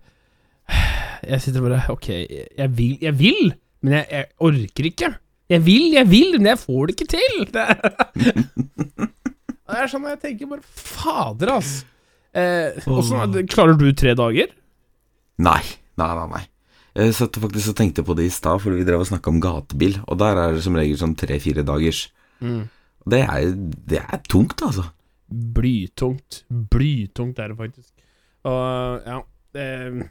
Jeg 1.24 1.44
sitter 1.44 1.63
bare 1.63 1.84
Ok, 1.94 2.10
jeg 2.10 2.72
vil, 2.79 2.98
jeg 3.03 3.15
vil 3.20 3.53
men 3.86 4.00
jeg, 4.00 4.05
jeg 4.10 4.25
orker 4.41 4.88
ikke. 4.89 5.12
Jeg 5.51 5.62
vil, 5.62 5.91
jeg 5.94 6.10
vil, 6.10 6.39
men 6.39 6.50
jeg 6.50 6.58
får 6.58 6.88
det 6.88 6.96
ikke 6.96 7.12
til. 7.13 7.36
Det, 9.65 9.74
det 9.74 9.82
er 9.82 9.89
sånn 9.89 10.03
jeg 10.08 10.20
tenker 10.22 10.50
bare 10.50 10.62
Fader, 10.77 11.51
ass. 11.58 11.72
Eh, 12.36 12.89
Åssen 12.92 13.48
klarer 13.51 13.77
du 13.80 13.88
tre 13.96 14.13
dager? 14.18 14.51
Nei, 15.39 15.62
nei, 16.00 16.12
nei. 16.20 16.27
nei. 16.34 16.44
Jeg 16.96 17.15
satt 17.18 17.39
faktisk 17.44 17.74
og 17.74 17.80
tenkte 17.80 18.04
på 18.08 18.15
det 18.15 18.30
i 18.30 18.32
stad, 18.32 18.62
for 18.63 18.75
vi 18.75 18.86
drev 18.88 19.04
og 19.04 19.10
snakka 19.10 19.32
om 19.32 19.42
gatebil, 19.44 19.98
og 20.08 20.20
der 20.22 20.39
er 20.39 20.56
det 20.56 20.63
som 20.63 20.77
regel 20.80 21.00
sånn 21.00 21.15
tre-fire 21.20 21.65
dagers. 21.68 22.06
Det 23.06 23.20
er, 23.22 23.50
det 23.92 24.00
er 24.00 24.22
tungt, 24.32 24.63
altså. 24.63 24.88
Blytungt. 25.27 26.44
Blytungt 26.72 27.39
er 27.42 27.51
det 27.51 27.58
faktisk. 27.60 27.92
Og 28.46 29.08
ja 29.10 29.20
eh, 29.58 30.04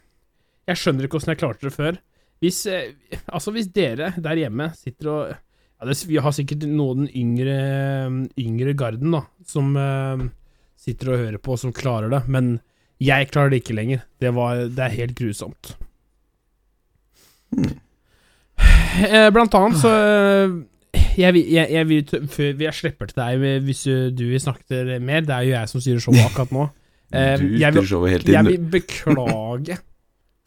Jeg 0.66 0.81
skjønner 0.81 1.07
ikke 1.07 1.21
åssen 1.21 1.31
jeg 1.35 1.40
klarte 1.40 1.69
det 1.69 1.75
før. 1.75 1.99
Hvis, 2.43 2.64
eh, 2.66 3.21
altså 3.31 3.54
hvis 3.54 3.71
dere 3.73 4.11
der 4.19 4.40
hjemme 4.40 4.73
sitter 4.76 5.11
og 5.12 5.21
ja, 5.31 5.87
det, 5.87 5.99
Vi 6.11 6.19
har 6.19 6.35
sikkert 6.35 6.66
noen 6.66 7.07
yngre, 7.09 7.59
yngre 8.40 8.75
garden 8.78 9.14
da 9.14 9.23
som 9.49 9.71
eh, 9.78 10.26
sitter 10.85 11.14
og 11.14 11.23
hører 11.25 11.41
på, 11.43 11.57
som 11.61 11.73
klarer 11.75 12.12
det. 12.12 12.23
Men 12.31 12.55
jeg 13.03 13.31
klarer 13.33 13.50
det 13.55 13.62
ikke 13.64 13.76
lenger. 13.76 14.05
Det, 14.23 14.31
var, 14.37 14.64
det 14.71 14.85
er 14.87 14.95
helt 15.00 15.17
grusomt. 15.19 15.75
Eh, 19.05 19.29
Blant 19.35 19.55
annet 19.59 19.79
så 19.81 19.91
eh, 19.95 20.55
jeg, 21.19 21.37
jeg, 21.50 21.67
jeg 21.75 21.87
vil, 21.91 22.29
Før 22.31 22.62
jeg 22.67 22.75
slipper 22.79 23.11
til 23.11 23.19
deg, 23.21 23.45
eh, 23.47 23.61
hvis 23.67 23.83
du 24.14 24.23
vil 24.31 24.41
snakke 24.43 24.99
mer 25.03 25.25
Det 25.26 25.35
er 25.35 25.47
jo 25.47 25.53
jeg 25.55 25.71
som 25.71 25.83
styrer 25.83 26.03
showet 26.05 26.25
akkurat 26.29 26.55
nå. 26.55 26.67
Eh, 27.14 27.35
Du 27.43 27.47
jeg, 27.59 27.75
styrer 27.75 27.91
showet 27.91 28.14
hele 28.17 28.37
jeg 28.37 28.49
vil 28.49 28.69
beklage 28.79 29.79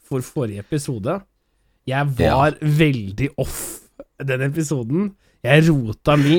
for 0.07 0.23
forrige 0.23 0.63
episode. 0.63 1.17
Jeg 1.87 2.13
var 2.15 2.55
veldig 2.63 3.27
off 3.43 3.57
den 4.23 4.45
episoden. 4.45 5.09
Jeg 5.43 5.65
rota 5.67 6.15
mi. 6.19 6.37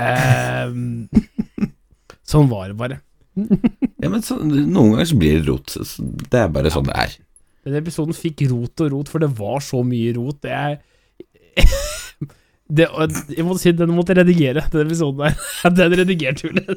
Eh, 0.00 0.72
sånn 2.32 2.48
var 2.48 2.70
det 2.72 2.78
bare. 2.80 2.96
Ja, 3.34 4.10
men 4.12 4.20
så, 4.24 4.36
Noen 4.42 4.92
ganger 4.92 5.08
så 5.08 5.18
blir 5.20 5.38
det 5.38 5.48
rot. 5.48 5.76
Det 6.02 6.40
er 6.40 6.50
bare 6.52 6.72
sånn 6.72 6.88
det 6.88 6.96
er. 7.00 7.14
Den 7.62 7.78
episoden 7.78 8.16
fikk 8.16 8.42
rot 8.50 8.82
og 8.84 8.92
rot, 8.92 9.12
for 9.12 9.22
det 9.22 9.30
var 9.38 9.62
så 9.64 9.82
mye 9.86 10.12
rot. 10.16 10.42
Det 10.42 10.52
er 10.52 10.80
det, 12.76 12.88
Jeg 13.36 13.46
må 13.46 13.56
si 13.60 13.72
den 13.76 13.94
måtte 13.94 14.16
redigere, 14.18 14.66
den 14.72 14.86
episoden 14.86 15.24
der. 15.24 15.34
Den 15.78 15.98
redigerte 16.02 16.50
hun. 16.50 16.56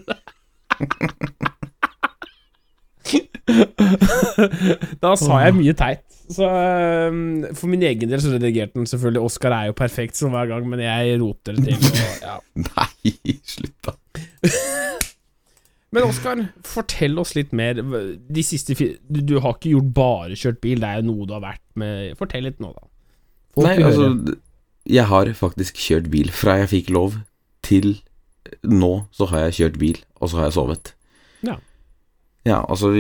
Da 5.02 5.12
sa 5.20 5.40
jeg 5.46 5.54
mye 5.54 5.74
teit. 5.78 6.02
Så 6.34 6.48
øhm, 6.50 7.46
For 7.54 7.70
min 7.70 7.84
egen 7.86 8.10
del 8.10 8.22
så 8.22 8.34
redigerte 8.34 8.80
den 8.80 8.88
selvfølgelig. 8.90 9.22
Oskar 9.22 9.54
er 9.54 9.70
jo 9.70 9.78
perfekt 9.78 10.18
som 10.18 10.34
hver 10.34 10.50
gang, 10.50 10.66
men 10.70 10.82
jeg 10.82 11.20
roter 11.22 11.54
det 11.54 11.68
til. 11.68 11.78
Og, 11.78 12.16
ja. 12.24 12.38
Nei, 12.66 13.14
slutt, 13.46 13.78
da. 13.86 13.94
Men 15.96 16.10
Oskar, 16.10 16.42
fortell 16.68 17.16
oss 17.22 17.36
litt 17.38 17.54
mer. 17.56 17.80
De 17.80 18.44
siste 18.44 18.76
du, 18.76 19.22
du 19.22 19.38
har 19.40 19.56
ikke 19.56 19.76
gjort 19.76 19.94
bare 19.96 20.40
kjørt 20.40 20.60
bil, 20.64 20.82
det 20.84 20.90
er 20.90 21.00
jo 21.00 21.12
noe 21.14 21.30
du 21.30 21.36
har 21.38 21.46
vært 21.46 21.64
med 21.80 22.18
Fortell 22.20 22.44
litt 22.50 22.60
nå, 22.64 22.74
da. 22.76 22.90
Folk 23.56 23.70
Nei, 23.70 23.78
altså. 23.88 24.36
Jeg 24.86 25.10
har 25.10 25.32
faktisk 25.40 25.80
kjørt 25.82 26.12
bil 26.14 26.28
fra 26.36 26.60
jeg 26.62 26.72
fikk 26.74 26.92
lov 26.94 27.16
til 27.66 27.96
nå, 28.62 28.92
så 29.16 29.30
har 29.32 29.48
jeg 29.48 29.58
kjørt 29.60 29.80
bil, 29.82 30.04
og 30.20 30.30
så 30.30 30.42
har 30.42 30.50
jeg 30.50 30.58
sovet. 30.60 30.92
Ja. 31.46 31.56
Ja, 32.46 32.60
altså 32.62 32.92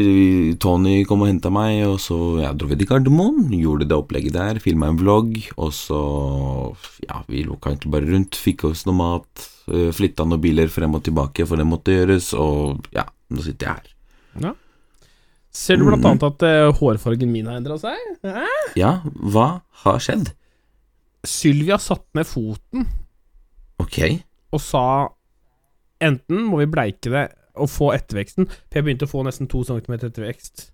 Tony 0.57 1.03
kom 1.05 1.21
og 1.21 1.29
henta 1.29 1.51
meg, 1.53 1.83
og 1.85 1.99
så 2.01 2.17
ja, 2.41 2.49
dro 2.57 2.71
vi 2.71 2.79
til 2.79 2.89
Gardermoen, 2.89 3.51
gjorde 3.53 3.85
det 3.85 3.97
opplegget 3.99 4.33
der, 4.33 4.61
filma 4.63 4.89
en 4.89 4.97
vlogg, 4.97 5.37
og 5.59 5.69
så 5.77 5.99
Ja, 7.05 7.21
vi 7.29 7.43
lukka 7.45 7.69
egentlig 7.69 7.93
bare 7.93 8.09
rundt, 8.09 8.39
fikk 8.41 8.65
oss 8.71 8.87
noe 8.87 8.97
mat, 8.97 9.45
flytta 9.67 10.25
noen 10.27 10.41
biler 10.41 10.67
frem 10.69 10.93
og 10.95 11.03
tilbake, 11.03 11.45
for 11.47 11.57
det 11.57 11.65
måtte 11.67 11.93
gjøres, 11.95 12.33
og 12.37 12.85
ja, 12.93 13.03
nå 13.33 13.41
sitter 13.45 13.67
jeg 13.67 13.75
her. 13.75 13.91
Ja. 14.49 14.53
Ser 15.55 15.77
du 15.79 15.85
blant 15.87 16.01
Mhm. 16.03 16.09
annet 16.11 16.23
at 16.27 16.43
eh, 16.43 16.71
hårfargen 16.79 17.31
min 17.31 17.45
har 17.47 17.57
endra 17.61 17.77
seg? 17.79 17.95
Hæ? 18.23 18.45
Ja, 18.75 19.01
hva 19.15 19.61
har 19.85 19.99
skjedd? 20.03 20.33
Sylvia 21.25 21.77
satte 21.81 22.05
ned 22.13 22.27
foten 22.29 22.85
Ok, 23.81 23.97
og 24.53 24.61
sa 24.61 25.09
enten 26.03 26.43
må 26.45 26.59
vi 26.61 26.67
bleike 26.69 27.09
det 27.11 27.23
og 27.55 27.69
få 27.71 27.93
etterveksten, 27.95 28.45
for 28.47 28.75
jeg 28.77 28.83
begynte 28.83 29.07
å 29.07 29.11
få 29.11 29.23
nesten 29.25 29.47
to 29.49 29.63
centimeter 29.63 30.09
ettervekst. 30.11 30.69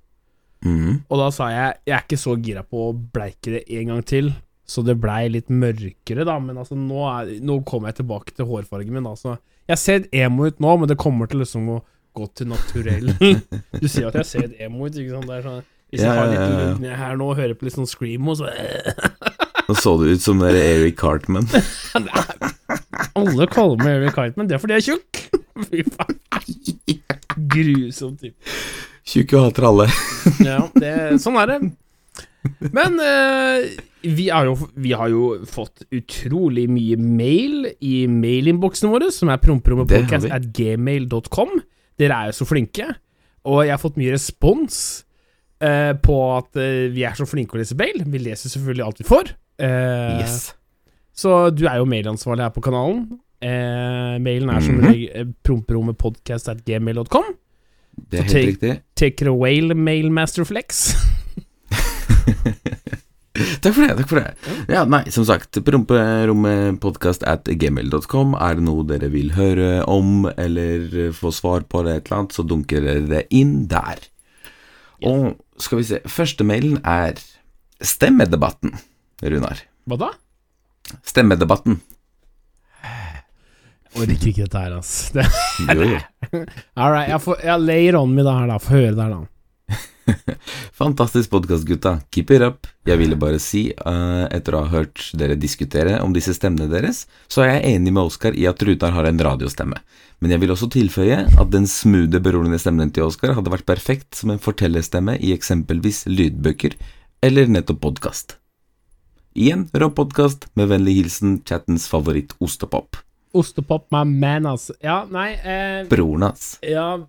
Mm. 0.65 1.03
Og 1.10 1.17
da 1.21 1.29
sa 1.33 1.48
jeg 1.53 1.75
jeg 1.86 1.95
er 1.95 2.03
ikke 2.05 2.17
så 2.21 2.36
gira 2.41 2.63
på 2.65 2.89
å 2.89 2.93
bleike 3.13 3.53
det 3.53 3.63
en 3.69 3.88
gang 3.93 4.03
til, 4.05 4.31
så 4.71 4.83
det 4.87 4.95
blei 5.03 5.25
litt 5.33 5.49
mørkere, 5.51 6.23
da. 6.27 6.37
Men 6.39 6.61
altså, 6.61 6.77
nå, 6.79 7.01
er, 7.11 7.33
nå 7.43 7.59
kommer 7.67 7.91
jeg 7.91 8.01
tilbake 8.01 8.35
til 8.37 8.47
hårfargen 8.47 8.95
min. 8.95 9.09
Altså. 9.09 9.35
Jeg 9.71 9.81
ser 9.81 10.07
emo 10.15 10.47
ut 10.47 10.61
nå, 10.63 10.75
men 10.79 10.91
det 10.91 10.99
kommer 11.01 11.27
til 11.31 11.43
liksom 11.43 11.67
å 11.75 11.81
gå 12.15 12.27
til 12.39 12.51
naturell. 12.51 13.11
du 13.81 13.87
ser 13.87 14.05
jo 14.05 14.11
at 14.11 14.21
jeg 14.21 14.29
ser 14.29 14.47
et 14.47 14.65
emo 14.67 14.87
ut, 14.87 14.95
ikke 14.95 15.17
sant. 15.17 15.27
Det 15.27 15.37
er 15.37 15.47
sånn, 15.47 15.67
hvis 15.91 16.05
jeg 16.05 16.15
har 16.15 16.31
litt 16.31 16.85
ja. 16.87 16.95
her 17.01 17.19
nå 17.19 17.33
og 17.33 17.39
hører 17.39 17.57
på 17.59 17.67
litt 17.67 17.75
sånn 17.75 17.89
screamo, 17.89 18.37
så 18.39 18.47
nå 19.67 19.75
så 19.75 19.95
du 19.99 20.07
ut 20.07 20.23
som 20.23 20.39
der 20.39 20.55
Eric 20.55 20.95
Cartman. 21.01 21.49
Alle 23.19 23.47
kaller 23.51 23.81
meg 23.81 23.97
Eric 23.97 24.15
Cartman, 24.15 24.47
det 24.47 24.55
er 24.55 24.63
fordi 24.63 24.79
jeg 24.79 24.85
er 24.85 24.89
tjukk. 24.93 25.23
Fy 25.67 25.83
faen. 25.91 26.17
Grusom 27.51 28.15
type. 28.19 28.39
Tjukke 29.07 29.39
hater 29.43 29.65
alle. 29.67 29.85
Ja, 30.45 30.61
det, 30.77 30.91
sånn 31.19 31.39
er 31.41 31.49
det. 31.49 31.57
Men 32.71 32.99
eh, 33.03 33.71
vi, 34.03 34.27
jo, 34.29 34.55
vi 34.75 34.91
har 34.98 35.10
jo 35.13 35.24
fått 35.46 35.84
utrolig 35.93 36.67
mye 36.70 36.98
mail 36.98 37.67
i 37.79 38.08
mailinnboksen 38.10 38.89
vår, 38.91 39.10
som 39.13 39.29
er 39.29 39.38
Det 39.38 39.41
har 39.41 39.46
prompromepodcast 39.48 40.25
vi. 40.25 40.31
at 40.31 40.48
gmail.com. 40.58 41.62
Dere 42.00 42.17
er 42.17 42.31
jo 42.31 42.38
så 42.39 42.48
flinke, 42.50 42.88
og 43.46 43.63
jeg 43.65 43.72
har 43.75 43.81
fått 43.81 43.98
mye 44.01 44.13
respons 44.15 44.77
uh, 45.63 45.93
på 46.01 46.15
at 46.38 46.55
uh, 46.58 46.88
vi 46.93 47.03
er 47.05 47.13
så 47.17 47.25
flinke 47.29 47.53
å 47.55 47.62
lese 47.62 47.77
mail. 47.77 48.01
Vi 48.05 48.17
leser 48.25 48.50
selvfølgelig 48.50 48.86
alt 48.88 49.00
vi 49.03 49.10
får. 49.12 49.34
Uh, 49.62 50.20
Yes. 50.22 50.53
Så 51.13 51.51
du 51.53 51.65
er 51.67 51.77
jo 51.81 51.86
mailansvarlig 51.86 52.41
her 52.48 52.53
på 52.55 52.62
kanalen. 52.63 53.20
Mailen 53.41 54.50
er 54.53 54.62
som 54.62 54.75
Mhm. 54.77 54.86
regel 54.88 55.31
promperommetpodcast 55.43 56.48
at 56.50 56.63
gmail.com. 56.65 57.25
Det 58.10 58.20
er 58.20 58.24
helt 58.24 58.31
take- 58.34 58.48
riktig. 58.51 58.74
Take 58.96 59.22
it 59.25 59.27
away, 59.27 59.62
mailmasterflex. 59.74 60.96
Takk 63.63 63.75
for 63.77 63.85
det. 63.85 63.95
takk 63.99 64.09
for 64.09 64.21
det 64.21 64.73
Ja, 64.73 64.85
nei, 64.89 65.03
som 65.13 65.25
sagt, 65.27 65.59
promperommepodkast 65.65 67.25
at 67.29 67.45
gmail.com. 67.45 68.33
Er 68.41 68.57
det 68.57 68.65
noe 68.65 68.85
dere 68.89 69.11
vil 69.13 69.35
høre 69.37 69.83
om, 69.89 70.25
eller 70.33 71.11
få 71.17 71.33
svar 71.35 71.67
på 71.69 71.83
det, 71.85 71.95
et 71.99 72.09
eller 72.09 72.23
annet, 72.23 72.37
så 72.37 72.45
dunker 72.47 72.81
dere 72.87 73.05
det 73.09 73.25
inn 73.29 73.67
der. 73.71 74.01
Og 75.05 75.37
skal 75.61 75.81
vi 75.81 75.87
se 75.87 76.01
Første 76.09 76.45
mailen 76.45 76.81
er 76.85 77.17
Stemmedebatten, 77.81 78.75
Runar. 79.25 79.63
Hva 79.89 79.97
da? 79.97 80.11
Stemmedebatten. 81.07 81.79
Orker 83.91 84.27
ikke 84.29 84.45
dette 84.45 84.59
her, 84.61 84.75
ass. 84.77 85.11
Det, 85.11 85.25
all 86.79 86.93
right, 86.93 87.09
jeg, 87.09 87.19
får, 87.25 87.41
jeg 87.43 87.63
layer 87.65 87.97
on 87.99 88.13
med 88.15 88.23
det 88.27 88.35
her, 88.37 88.47
da. 88.53 88.59
Få 88.61 88.77
høre 88.77 88.93
det 88.95 89.03
her, 89.03 89.15
da. 89.17 89.40
Fantastisk 90.81 91.29
podkast, 91.29 91.65
gutta. 91.67 92.00
Keep 92.12 92.31
it 92.36 92.46
up. 92.46 92.67
Jeg 92.88 92.98
ville 93.01 93.17
bare 93.20 93.39
si, 93.41 93.67
uh, 93.86 94.25
etter 94.34 94.55
å 94.58 94.63
ha 94.65 94.72
hørt 94.72 95.03
dere 95.17 95.38
diskutere 95.39 96.00
om 96.01 96.13
disse 96.15 96.34
stemmene 96.36 96.70
deres, 96.72 97.05
så 97.31 97.46
er 97.46 97.53
jeg 97.55 97.75
enig 97.77 97.93
med 97.93 98.10
Oskar 98.10 98.38
i 98.38 98.48
at 98.50 98.62
Runar 98.65 98.96
har 98.98 99.10
en 99.10 99.22
radiostemme. 99.29 99.81
Men 100.22 100.36
jeg 100.36 100.43
vil 100.43 100.53
også 100.53 100.70
tilføye 100.74 101.24
at 101.25 101.53
den 101.53 101.67
smoothe, 101.70 102.22
beroligende 102.22 102.62
stemmen 102.62 102.91
til 102.93 103.08
Oskar 103.08 103.36
hadde 103.38 103.53
vært 103.53 103.70
perfekt 103.70 104.17
som 104.20 104.34
en 104.34 104.41
fortellerstemme 104.41 105.17
i 105.17 105.34
eksempelvis 105.34 106.05
lydbøker 106.10 106.77
eller 107.25 107.50
nettopp 107.50 107.81
podkast. 107.86 108.38
Igjen 109.38 109.70
rå 109.74 109.88
podkast, 109.96 110.50
med 110.60 110.67
vennlig 110.74 110.98
hilsen 110.98 111.38
chattens 111.48 111.88
favoritt 111.89 112.36
Ostepop. 112.43 113.00
Ostepop, 113.31 113.86
my 113.93 114.03
man, 114.03 114.50
altså. 114.50 114.75
Ja, 114.84 115.05
nei 115.08 115.29
eh, 115.39 115.86
Broren 115.89 116.27
hans. 116.27 116.58
Ja 116.65 117.00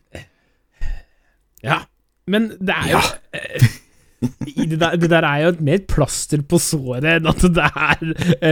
Ja. 1.63 1.83
Men 2.31 2.53
det 2.61 2.75
er 2.75 2.91
jo 2.93 3.01
ja. 3.01 3.07
det, 4.71 4.79
der, 4.79 4.97
det 4.97 5.11
der 5.11 5.25
er 5.27 5.39
jo 5.43 5.49
et 5.51 5.61
mer 5.67 5.79
plaster 5.91 6.39
på 6.47 6.59
såret 6.63 7.05
enn 7.11 7.27
at 7.27 7.43
det 7.43 7.65
er 7.67 7.99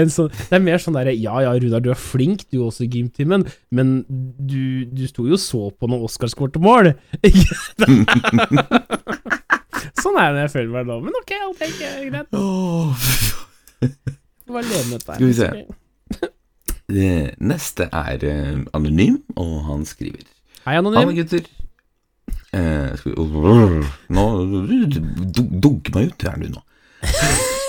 en 0.01 0.11
sånn 0.11 0.33
Det 0.35 0.57
er 0.59 0.65
mer 0.65 0.79
sånn 0.83 0.97
derre 0.99 1.15
Ja 1.15 1.41
ja, 1.45 1.53
Runar, 1.55 1.81
du 1.85 1.91
er 1.93 2.01
flink 2.01 2.41
du 2.51 2.65
også 2.65 2.85
i 2.87 2.89
gymtimen, 2.91 3.45
men 3.71 4.05
du, 4.09 4.85
du 4.91 5.07
sto 5.07 5.27
jo 5.29 5.35
og 5.39 5.43
så 5.43 5.71
på 5.71 5.87
når 5.91 6.05
Oskar 6.09 6.29
skårte 6.33 6.59
mål. 6.63 6.93
sånn 10.03 10.19
er 10.19 10.33
det 10.35 10.41
jeg 10.49 10.55
føler 10.57 10.73
meg 10.75 10.85
nå. 10.91 10.97
Men 11.07 11.13
ok, 11.21 11.31
alt 11.47 11.61
er 11.63 11.71
greit. 11.79 12.29
Får 14.51 14.57
bare 14.57 14.67
leve 14.67 14.87
med 14.89 14.99
dette. 14.99 15.15
Skal 15.15 15.29
vi 15.29 15.35
se. 15.39 15.47
Det 16.91 17.39
neste 17.39 17.87
er 17.95 18.19
uh, 18.27 18.67
anonym, 18.75 19.23
og 19.39 19.63
han 19.69 19.87
skriver 19.87 20.27
Hei, 20.67 20.75
Anonym. 20.77 20.99
Hallo, 20.99 21.15
gutter. 21.15 21.60
Eh, 22.53 22.97
skal 22.99 23.13
vi 23.15 23.21
Nå 24.11 24.25
du- 24.91 25.01
meg 25.95 26.11
ut 26.11 26.23
her, 26.27 26.37
du, 26.41 26.49
nå. 26.51 26.61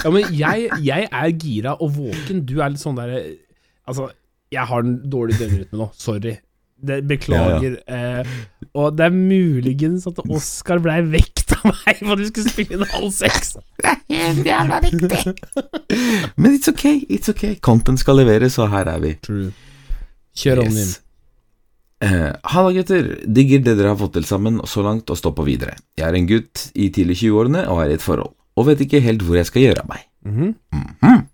Ja, 0.00 0.08
men 0.10 0.22
jeg, 0.32 0.68
jeg 0.80 1.08
er 1.12 1.30
gira 1.34 1.74
og 1.82 1.92
våken. 1.96 2.44
Du 2.46 2.60
er 2.62 2.70
litt 2.72 2.80
sånn 2.82 2.96
derre 2.98 3.20
Altså, 3.90 4.06
jeg 4.54 4.64
har 4.70 4.82
den 4.86 4.96
dårlige 5.10 5.38
døgnrytmen 5.44 5.80
nå. 5.82 5.88
Sorry. 5.98 6.36
Det, 6.80 7.00
beklager. 7.04 7.74
Eh, 7.90 8.24
og 8.78 8.94
det 8.96 9.04
er 9.08 9.12
muligens 9.16 10.06
at 10.08 10.18
Oskar 10.30 10.78
blei 10.80 11.00
vekt 11.12 11.52
av 11.58 11.64
meg 11.68 11.98
for 11.98 12.12
at 12.14 12.18
du 12.22 12.26
skulle 12.30 12.52
spille 12.54 12.74
inn 12.78 12.86
halv 12.94 13.10
seks. 13.12 13.56
Men 16.40 16.54
it's 16.56 16.68
okay, 16.70 17.02
it's 17.10 17.28
okay. 17.28 17.56
Content 17.60 18.00
skal 18.00 18.16
leveres, 18.22 18.56
og 18.62 18.70
her 18.72 18.86
er 18.94 19.00
vi. 19.02 19.12
True. 19.26 19.50
Kjør 20.40 20.62
om 20.64 20.72
din. 20.78 20.92
Eh, 22.00 22.30
Halla, 22.54 22.72
gutter. 22.72 23.08
Digger 23.28 23.60
det 23.64 23.76
dere 23.76 23.92
har 23.92 23.98
fått 24.00 24.14
til 24.16 24.24
sammen 24.28 24.60
så 24.68 24.84
langt, 24.86 25.10
og 25.12 25.18
stå 25.20 25.34
på 25.36 25.44
videre. 25.44 25.76
Jeg 26.00 26.08
er 26.08 26.16
en 26.16 26.28
gutt 26.30 26.70
i 26.74 26.88
tidlig 26.94 27.18
20-årene 27.20 27.66
og 27.68 27.82
er 27.84 27.92
i 27.92 27.98
et 27.98 28.04
forhold, 28.04 28.32
og 28.56 28.68
vet 28.70 28.80
ikke 28.86 29.02
helt 29.04 29.24
hvor 29.26 29.36
jeg 29.40 29.50
skal 29.50 29.66
gjøre 29.66 29.84
av 29.84 29.90
meg. 29.92 30.06
Mhm. 30.24 30.54
Mhm. 30.72 31.26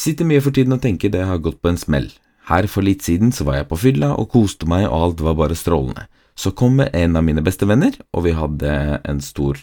Sitter 0.00 0.24
mye 0.24 0.40
for 0.40 0.54
tiden 0.54 0.72
og 0.72 0.80
tenker 0.80 1.10
det 1.12 1.26
har 1.26 1.40
gått 1.42 1.60
på 1.60 1.68
en 1.68 1.80
smell. 1.80 2.10
Her 2.48 2.66
for 2.66 2.82
litt 2.82 3.02
siden 3.02 3.32
så 3.32 3.44
var 3.44 3.58
jeg 3.58 3.68
på 3.68 3.78
fylla 3.78 4.14
og 4.16 4.30
koste 4.32 4.66
meg, 4.68 4.86
og 4.88 5.02
alt 5.02 5.20
var 5.20 5.34
bare 5.34 5.56
strålende. 5.58 6.06
Så 6.36 6.54
kom 6.56 6.80
en 6.80 7.16
av 7.16 7.24
mine 7.24 7.42
beste 7.44 7.66
venner, 7.68 7.92
og 8.14 8.24
vi 8.24 8.32
hadde 8.32 9.00
en 9.04 9.20
stor 9.20 9.58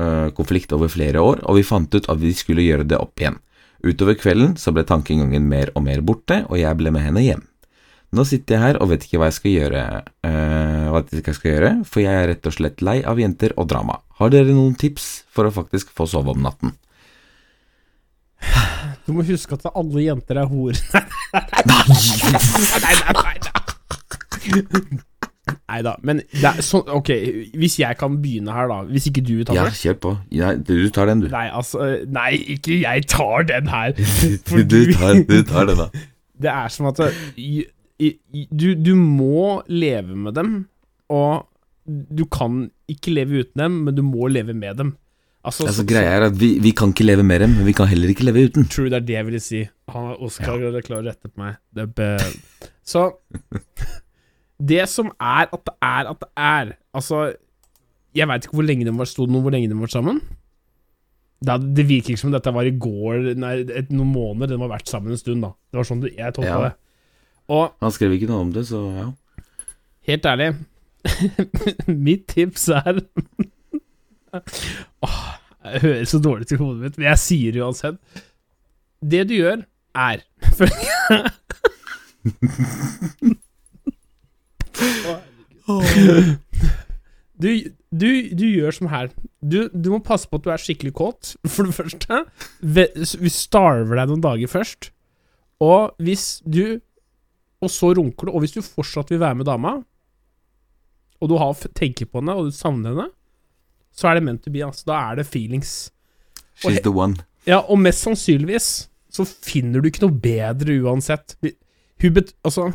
øh, 0.00 0.28
konflikt 0.36 0.72
over 0.72 0.88
flere 0.92 1.22
år, 1.22 1.40
og 1.48 1.56
vi 1.56 1.62
fant 1.64 1.94
ut 1.94 2.08
at 2.08 2.20
vi 2.20 2.32
skulle 2.36 2.66
gjøre 2.66 2.84
det 2.88 2.98
opp 2.98 3.20
igjen. 3.20 3.38
Utover 3.82 4.14
kvelden 4.14 4.56
så 4.60 4.74
ble 4.74 4.84
tankegangen 4.84 5.48
mer 5.48 5.72
og 5.74 5.82
mer 5.86 6.02
borte, 6.04 6.44
og 6.48 6.58
jeg 6.60 6.76
ble 6.78 6.92
med 6.94 7.02
henne 7.06 7.24
hjem. 7.24 7.42
Nå 8.12 8.24
sitter 8.28 8.58
jeg 8.58 8.62
her 8.62 8.76
og 8.84 8.90
vet 8.90 9.06
ikke 9.06 9.20
hva 9.22 9.30
jeg 9.30 9.38
skal 9.38 9.54
gjøre, 9.54 9.82
uh, 10.28 10.86
hva 10.92 11.00
jeg 11.08 11.36
skal 11.38 11.50
gjøre, 11.54 11.70
for 11.88 12.04
jeg 12.04 12.12
er 12.12 12.26
rett 12.34 12.48
og 12.50 12.54
slett 12.58 12.82
lei 12.84 12.98
av 13.08 13.20
jenter 13.22 13.54
og 13.56 13.70
drama. 13.72 13.96
Har 14.20 14.32
dere 14.34 14.52
noen 14.52 14.74
tips 14.76 15.22
for 15.32 15.48
å 15.48 15.54
faktisk 15.54 15.94
få 15.96 16.04
sove 16.10 16.34
om 16.34 16.42
natten? 16.44 16.74
Du 19.06 19.14
må 19.16 19.24
huske 19.26 19.56
at 19.56 19.64
alle 19.72 20.04
jenter 20.04 20.42
er 20.42 20.50
horer. 20.50 20.76
Nei! 20.92 21.82
nei, 21.88 22.82
nei, 22.84 22.94
nei, 23.00 23.14
nei. 23.16 25.00
Da, 25.82 25.94
men 26.06 26.20
det 26.30 26.44
er 26.46 26.60
sånn 26.62 26.84
Ok, 26.92 27.08
hvis 27.58 27.78
jeg 27.80 27.96
kan 27.98 28.14
begynne 28.22 28.52
her, 28.54 28.68
da. 28.70 28.82
Hvis 28.92 29.08
ikke 29.10 29.22
du 29.24 29.32
vil 29.40 29.46
ta 29.48 29.56
Ja, 29.56 29.64
kjør 29.74 29.96
på. 30.04 30.12
Ja, 30.36 30.52
du 30.54 30.74
tar 30.94 31.08
den, 31.10 31.24
du. 31.24 31.30
Nei, 31.32 31.46
altså 31.50 31.88
Nei, 32.12 32.30
ikke 32.54 32.76
jeg 32.84 33.06
tar 33.10 33.46
den 33.48 33.70
her. 33.72 33.94
Fordi, 34.50 34.64
Du 34.68 34.92
tar, 34.94 35.22
du 35.28 35.38
tar 35.48 35.70
den, 35.72 35.80
da. 35.80 35.88
Det 36.42 36.50
er 36.52 36.68
som 36.74 36.88
at 36.90 37.00
i- 37.38 37.64
du, 38.50 38.66
du 38.78 38.92
må 38.98 39.62
leve 39.70 40.16
med 40.16 40.34
dem, 40.38 40.52
og 41.12 41.46
du 41.86 42.24
kan 42.30 42.66
ikke 42.90 43.12
leve 43.14 43.42
uten 43.42 43.62
dem, 43.64 43.78
men 43.86 43.96
du 43.98 44.02
må 44.06 44.28
leve 44.30 44.54
med 44.54 44.78
dem. 44.80 44.92
Altså, 45.44 45.64
Altså, 45.66 45.82
så- 45.82 45.86
greia 45.90 46.10
er 46.16 46.26
at 46.28 46.36
vi, 46.38 46.52
vi 46.62 46.70
kan 46.70 46.92
ikke 46.94 47.04
leve 47.08 47.24
med 47.26 47.40
dem, 47.42 47.50
men 47.56 47.66
vi 47.66 47.72
kan 47.74 47.88
heller 47.90 48.08
ikke 48.12 48.24
leve 48.28 48.44
uten. 48.48 48.68
True, 48.70 48.88
det 48.92 49.00
er 49.00 49.06
det 49.08 49.16
jeg 49.16 49.26
ville 49.26 49.40
si. 49.42 49.62
Han 49.90 50.12
Oscar 50.22 50.54
ja. 50.60 50.80
klarer 50.86 51.02
å 51.02 51.08
rette 51.10 51.28
på 51.32 51.42
meg. 51.42 51.56
Det 51.74 51.88
be 51.98 52.10
så 52.86 53.08
Det 54.72 54.84
som 54.88 55.08
er 55.18 55.48
at 55.50 55.64
det 55.66 55.74
er 55.82 56.06
at 56.12 56.20
det 56.22 56.28
er 56.38 56.70
Altså, 56.94 57.32
jeg 58.14 58.28
veit 58.30 58.44
ikke 58.46 58.54
hvor 58.60 58.66
lenge 58.68 58.84
de 58.86 58.92
var 58.94 59.08
Sto 59.10 59.26
noe 59.26 59.42
hvor 59.42 59.50
lenge 59.54 59.70
de 59.72 59.78
var 59.80 59.90
sammen? 59.90 60.20
Det, 61.42 61.56
det 61.74 61.88
virker 61.88 62.12
ikke 62.14 62.22
som 62.22 62.30
dette 62.34 62.52
var 62.54 62.68
i 62.68 62.74
går, 62.78 63.32
nei, 63.42 63.54
et, 63.66 63.88
noen 63.90 64.12
måneder. 64.14 64.52
De 64.54 64.60
har 64.62 64.70
vært 64.70 64.86
sammen 64.92 65.10
en 65.10 65.18
stund, 65.18 65.42
da. 65.42 65.48
Det 65.72 65.80
var 65.80 65.88
sånn 65.88 66.02
du, 66.04 66.06
jeg 66.14 66.36
tolka 66.36 66.52
Ja. 66.52 66.60
det. 66.68 66.76
Og 67.48 67.72
Han 67.82 67.92
skrev 67.94 68.12
ikke 68.16 68.26
noe 68.30 68.40
om 68.46 68.52
det, 68.54 68.66
så 68.68 68.80
ja. 68.96 69.08
helt 70.08 70.26
ærlig 70.26 70.52
Mitt 72.06 72.28
tips 72.30 72.68
er 72.68 73.00
Åh, 75.06 75.22
Jeg 75.64 75.80
høres 75.82 76.08
så 76.14 76.18
dårlig 76.22 76.46
til 76.46 76.58
hodet 76.62 76.80
mitt, 76.82 76.98
men 76.98 77.06
jeg 77.10 77.18
sier 77.20 77.52
det 77.54 77.62
uansett. 77.62 77.96
Det 79.02 79.28
du 79.28 79.34
gjør, 79.34 79.62
er 79.94 80.22
du, 87.42 87.48
du, 87.90 88.08
du 88.32 88.46
gjør 88.46 88.70
som 88.78 88.88
her. 88.90 89.10
Du, 89.42 89.68
du 89.68 89.90
må 89.92 89.98
passe 90.04 90.28
på 90.30 90.36
at 90.40 90.44
du 90.46 90.50
er 90.54 90.62
skikkelig 90.62 90.94
kåt, 90.98 91.34
for 91.46 91.62
det 91.68 91.74
første. 91.76 92.24
Vi 92.62 93.30
starver 93.32 93.94
deg 94.00 94.08
noen 94.10 94.24
dager 94.24 94.48
først. 94.50 94.90
Og 95.62 95.92
hvis 96.02 96.40
du 96.46 96.80
Og 97.62 97.70
så 97.70 97.92
runker 97.94 98.28
du, 98.28 98.32
og 98.34 98.42
hvis 98.42 98.56
du 98.56 98.62
fortsatt 98.64 99.12
vil 99.12 99.22
være 99.22 99.38
med 99.40 99.48
dama, 99.48 99.76
og 101.22 101.30
du 101.30 101.36
har, 101.38 101.54
tenker 101.78 102.08
på 102.10 102.18
henne, 102.18 102.34
og 102.34 102.50
du 102.50 102.54
savner 102.56 102.90
henne, 102.90 103.10
så 103.94 104.08
er 104.08 104.18
det 104.18 104.24
meant 104.26 104.42
to 104.42 104.50
be. 104.50 104.64
Altså. 104.66 104.86
Da 104.88 104.98
er 105.10 105.20
det 105.20 105.28
feelings. 105.28 105.92
She's 106.58 106.82
the 106.82 106.90
one. 106.90 107.22
Ja, 107.46 107.60
og 107.60 107.78
mest 107.82 108.02
sannsynligvis 108.06 108.70
så 109.12 109.26
finner 109.28 109.82
du 109.82 109.90
ikke 109.90 110.06
noe 110.06 110.16
bedre 110.24 110.78
uansett. 110.82 111.36
Hun 111.42 112.16
bet... 112.16 112.32
Altså 112.46 112.70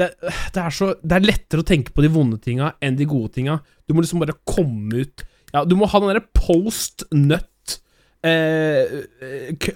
det, 0.00 0.14
det, 0.54 0.60
er 0.62 0.72
så, 0.72 0.94
det 1.04 1.16
er 1.16 1.26
lettere 1.26 1.60
å 1.60 1.66
tenke 1.66 1.92
på 1.92 2.04
de 2.04 2.08
vonde 2.12 2.38
tinga 2.40 2.72
enn 2.80 2.96
de 2.96 3.08
gode 3.08 3.34
tinga. 3.36 3.58
Du 3.84 3.92
må 3.94 4.04
liksom 4.04 4.22
bare 4.22 4.38
komme 4.48 5.04
ut 5.04 5.26
Ja, 5.52 5.64
du 5.66 5.74
må 5.76 5.88
ha 5.90 6.00
den 6.00 6.12
derre 6.12 6.24
post 6.36 7.04
nut 7.12 7.76
eh, 8.24 9.02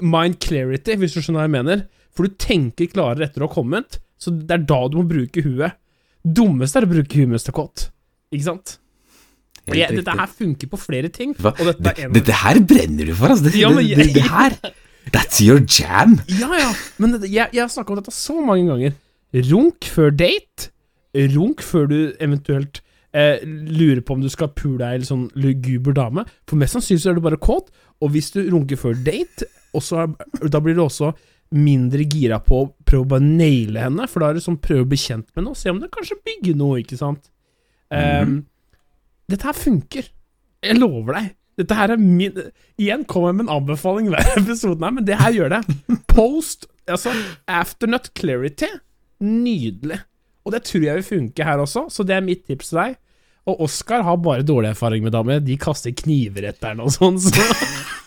mind 0.01 0.39
clarity, 0.45 0.97
hvis 1.01 1.17
du 1.17 1.21
skjønner 1.21 1.43
hva 1.43 1.49
jeg 1.49 1.57
mener. 1.57 1.85
For 2.15 2.29
du 2.29 2.39
tenker 2.41 2.93
klarere 2.93 3.27
etter 3.27 3.43
å 3.43 3.51
ha 3.51 3.57
kommet, 3.57 3.99
så 4.25 4.33
det 4.35 4.57
er 4.57 4.65
da 4.69 4.81
du 4.91 4.99
må 5.01 5.05
bruke 5.11 5.45
huet. 5.45 5.77
Dummeste 6.25 6.81
er 6.81 6.87
å 6.87 6.93
bruke 6.95 7.21
huet 7.21 7.31
mens 7.35 7.45
det 7.45 7.53
er 7.53 7.59
kåt. 7.59 7.89
Ikke 8.35 8.49
sant? 8.49 8.79
Riktig. 9.65 10.03
dette 10.03 10.15
her 10.19 10.29
funker 10.29 10.69
på 10.69 10.79
flere 10.81 11.09
ting. 11.09 11.33
Dette 11.39 11.75
Det, 11.81 11.93
en 12.05 12.13
dette 12.13 12.37
her 12.37 12.61
brenner 12.69 13.09
du 13.09 13.15
for, 13.17 13.33
altså. 13.33 13.49
Det, 13.49 13.55
Ja, 13.57 13.71
men 13.73 13.87
det, 13.89 14.11
det, 14.13 14.25
her 14.29 14.57
That's 15.15 15.41
your 15.45 15.61
jam. 15.65 16.19
Ja, 16.29 16.51
ja, 16.57 16.71
men 17.01 17.17
jeg, 17.23 17.49
jeg 17.53 17.61
har 17.61 17.71
snakka 17.73 17.95
om 17.95 18.01
dette 18.01 18.13
så 18.13 18.37
mange 18.45 18.69
ganger. 18.69 18.97
Runk 19.51 19.89
før 19.89 20.13
date. 20.13 20.71
Runk 21.35 21.63
før 21.65 21.89
du 21.91 21.99
eventuelt 22.23 22.81
eh, 23.15 23.45
lurer 23.45 24.01
på 24.05 24.17
om 24.17 24.25
du 24.25 24.31
skal 24.33 24.53
pule 24.57 24.81
deg 24.81 24.99
eller 24.99 25.09
sånn 25.09 25.27
luguber 25.39 25.97
dame. 25.97 26.25
For 26.49 26.61
mest 26.61 26.77
sannsynlig 26.77 27.05
så 27.05 27.13
er 27.13 27.19
du 27.19 27.25
bare 27.25 27.41
kåt, 27.41 27.71
og 28.03 28.15
hvis 28.15 28.33
du 28.35 28.43
runker 28.49 28.81
før 28.81 28.97
date, 29.07 29.49
også, 29.75 30.09
da 30.51 30.61
blir 30.63 30.77
du 30.77 30.85
også 30.85 31.13
mindre 31.55 32.05
gira 32.11 32.41
på 32.43 32.61
å 32.61 32.71
prøve 32.87 33.05
å 33.07 33.11
bare 33.15 33.25
naile 33.25 33.85
henne, 33.87 34.09
for 34.11 34.23
da 34.23 34.31
er 34.31 34.39
du 34.39 34.45
sånn 34.45 34.59
prøve 34.63 34.85
å 34.85 34.91
bli 34.91 34.99
kjent 35.01 35.29
med 35.31 35.41
henne 35.43 35.55
og 35.55 35.59
se 35.61 35.71
om 35.73 35.81
det 35.83 35.93
kanskje 35.95 36.19
bygger 36.27 36.59
noe, 36.59 36.81
ikke 36.83 36.99
sant. 36.99 37.31
Ehm, 37.95 38.41
dette 39.31 39.47
her 39.49 39.57
funker. 39.57 40.09
Jeg 40.65 40.79
lover 40.81 41.19
deg. 41.19 41.33
Dette 41.61 41.77
her 41.79 41.93
er 41.95 42.01
min 42.01 42.35
Igjen 42.83 43.05
kommer 43.07 43.31
jeg 43.31 43.39
med 43.39 43.47
en 43.47 43.55
anbefaling 43.61 44.09
hver 44.11 44.33
episode 44.41 44.83
her, 44.83 44.97
men 44.97 45.07
det 45.07 45.21
her 45.21 45.37
gjør 45.37 45.55
det. 45.55 45.63
Post, 46.11 46.67
altså 46.91 47.15
Afternut 47.51 48.11
clarity. 48.19 48.71
Nydelig. 49.23 50.01
Og 50.45 50.53
det 50.53 50.65
tror 50.69 50.85
jeg 50.85 51.01
vil 51.01 51.09
funke 51.09 51.47
her 51.47 51.63
også, 51.63 51.87
så 51.93 52.05
det 52.05 52.19
er 52.19 52.27
mitt 52.27 52.45
tips 52.49 52.73
til 52.73 52.83
deg. 52.83 52.99
Og 53.49 53.61
Oskar 53.67 54.03
har 54.05 54.17
bare 54.25 54.45
dårlig 54.45 54.73
erfaring 54.73 55.05
med 55.05 55.13
damer. 55.13 55.41
De 55.45 55.57
kaster 55.61 55.93
kniver 55.97 56.49
etter 56.49 56.73
henne 56.73 56.85
og 56.85 56.93
sånn, 56.93 57.21
så 57.21 57.33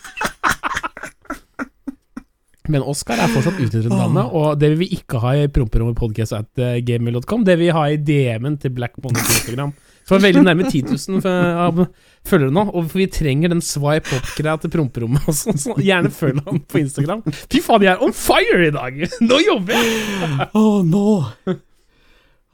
Men 2.68 2.84
Oskar 2.84 3.20
er 3.20 3.30
fortsatt 3.32 3.58
en 3.60 3.92
dame, 3.92 4.24
og 4.28 4.58
det 4.60 4.72
vil 4.74 4.82
vi 4.84 4.90
ikke 4.98 5.20
ha 5.22 5.34
i 5.38 5.46
promperommetpodkast.gmail.com. 5.52 7.44
Det 7.48 7.56
vil 7.56 7.68
vi 7.68 7.76
ha 7.76 7.84
i 7.88 7.96
DM-en 7.96 8.58
til 8.60 8.74
Black 8.76 8.98
Money 9.02 9.22
på 9.24 9.36
Instagram. 9.38 9.72
Så 10.08 10.16
er 10.16 10.22
veldig 10.24 10.42
nærme 10.46 10.64
10 10.70 10.82
000 10.88 11.88
følgere 12.28 12.52
nå, 12.52 12.62
og 12.72 12.86
vi 12.94 13.06
trenger 13.12 13.52
den 13.52 13.60
swipe 13.64 14.16
up-greia 14.16 14.56
til 14.62 14.72
promperommet 14.72 15.26
og 15.28 15.36
sånn, 15.36 15.60
så 15.60 15.76
gjerne 15.84 16.12
følg 16.12 16.40
ham 16.46 16.62
på 16.64 16.80
Instagram. 16.80 17.20
Fy 17.28 17.60
faen, 17.64 17.84
jeg 17.84 17.92
er 17.92 18.04
on 18.04 18.14
fire 18.16 18.70
i 18.70 18.72
dag! 18.72 19.02
Nå 19.28 19.40
jobber 19.44 19.76
jeg! 19.76 20.48
Å, 20.56 20.64
nå. 20.88 21.04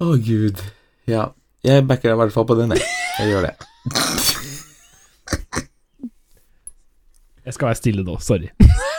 Å, 0.03 0.16
gud. 0.27 0.64
Ja. 1.11 1.29
Jeg 1.64 1.87
backer 1.88 2.11
deg 2.11 2.18
i 2.18 2.20
hvert 2.24 2.35
fall 2.35 2.48
på 2.50 2.59
den, 2.59 2.74
jeg. 2.74 2.90
Jeg 3.20 3.31
gjør 3.31 3.46
det. 3.46 3.55
Jeg 7.44 7.57
skal 7.57 7.70
være 7.70 7.79
stille 7.79 8.05
nå, 8.05 8.18
sorry. 8.24 8.50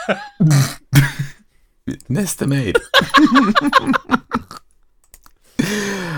Neste 2.10 2.48
mail. 2.50 2.74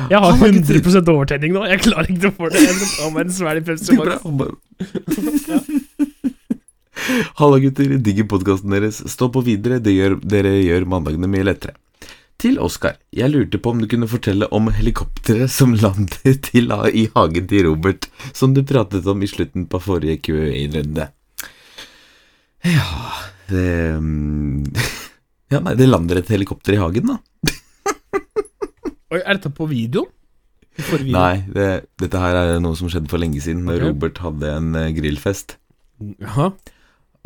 Jeg 0.07 0.19
har 0.23 0.37
100 0.39 1.01
overtenning 1.11 1.51
nå, 1.55 1.65
jeg 1.67 1.81
klarer 1.83 2.11
ikke 2.11 2.29
å 2.31 2.35
få 2.37 2.49
det. 2.53 2.61
Jeg 2.63 2.75
ta 2.93 3.09
meg 3.11 3.25
en 3.25 3.33
svelg 3.35 3.67
Pepsi. 3.67 3.97
Halla, 7.39 7.59
gutter. 7.63 7.97
Digger 8.03 8.27
podkasten 8.31 8.73
deres. 8.73 9.01
Stå 9.11 9.29
på 9.33 9.43
videre. 9.45 9.81
Det 9.83 9.93
gjør, 9.95 10.17
dere 10.23 10.55
gjør 10.61 10.87
mandagene 10.89 11.29
mye 11.31 11.45
lettere. 11.49 11.75
Til 12.39 12.59
Oskar. 12.61 12.99
Jeg 13.15 13.33
lurte 13.33 13.59
på 13.59 13.73
om 13.73 13.79
du 13.81 13.87
kunne 13.89 14.09
fortelle 14.09 14.47
om 14.53 14.69
helikopteret 14.71 15.51
som 15.51 15.73
landet 15.75 16.43
til, 16.47 16.71
i 16.71 17.07
hagen 17.15 17.47
til 17.49 17.65
Robert, 17.67 18.07
som 18.31 18.53
du 18.55 18.61
pratet 18.67 19.07
om 19.09 19.23
i 19.25 19.29
slutten 19.29 19.65
på 19.67 19.81
forrige 19.83 20.21
QA-runde. 20.29 21.09
Ja 22.67 23.33
Det 23.47 23.69
mm, 24.01 24.63
Ja, 25.53 25.61
nei, 25.63 25.77
det 25.79 25.87
lander 25.87 26.19
et 26.19 26.29
helikopter 26.31 26.75
i 26.75 26.79
hagen, 26.81 27.13
da. 27.13 27.17
Oi, 29.13 29.21
er 29.21 29.37
dette 29.37 29.51
på 29.55 29.67
video? 29.69 30.03
Forrige 30.75 31.05
video? 31.07 31.15
Nei, 31.15 31.37
det, 31.55 31.67
dette 32.03 32.19
her 32.19 32.39
er 32.41 32.57
noe 32.59 32.75
som 32.75 32.91
skjedde 32.91 33.07
for 33.07 33.23
lenge 33.23 33.39
siden, 33.43 33.63
når 33.63 33.77
okay. 33.79 33.85
Robert 33.87 34.19
hadde 34.25 34.49
en 34.51 34.75
eh, 34.75 34.89
grillfest. 34.97 35.55
Ja. 36.19 36.49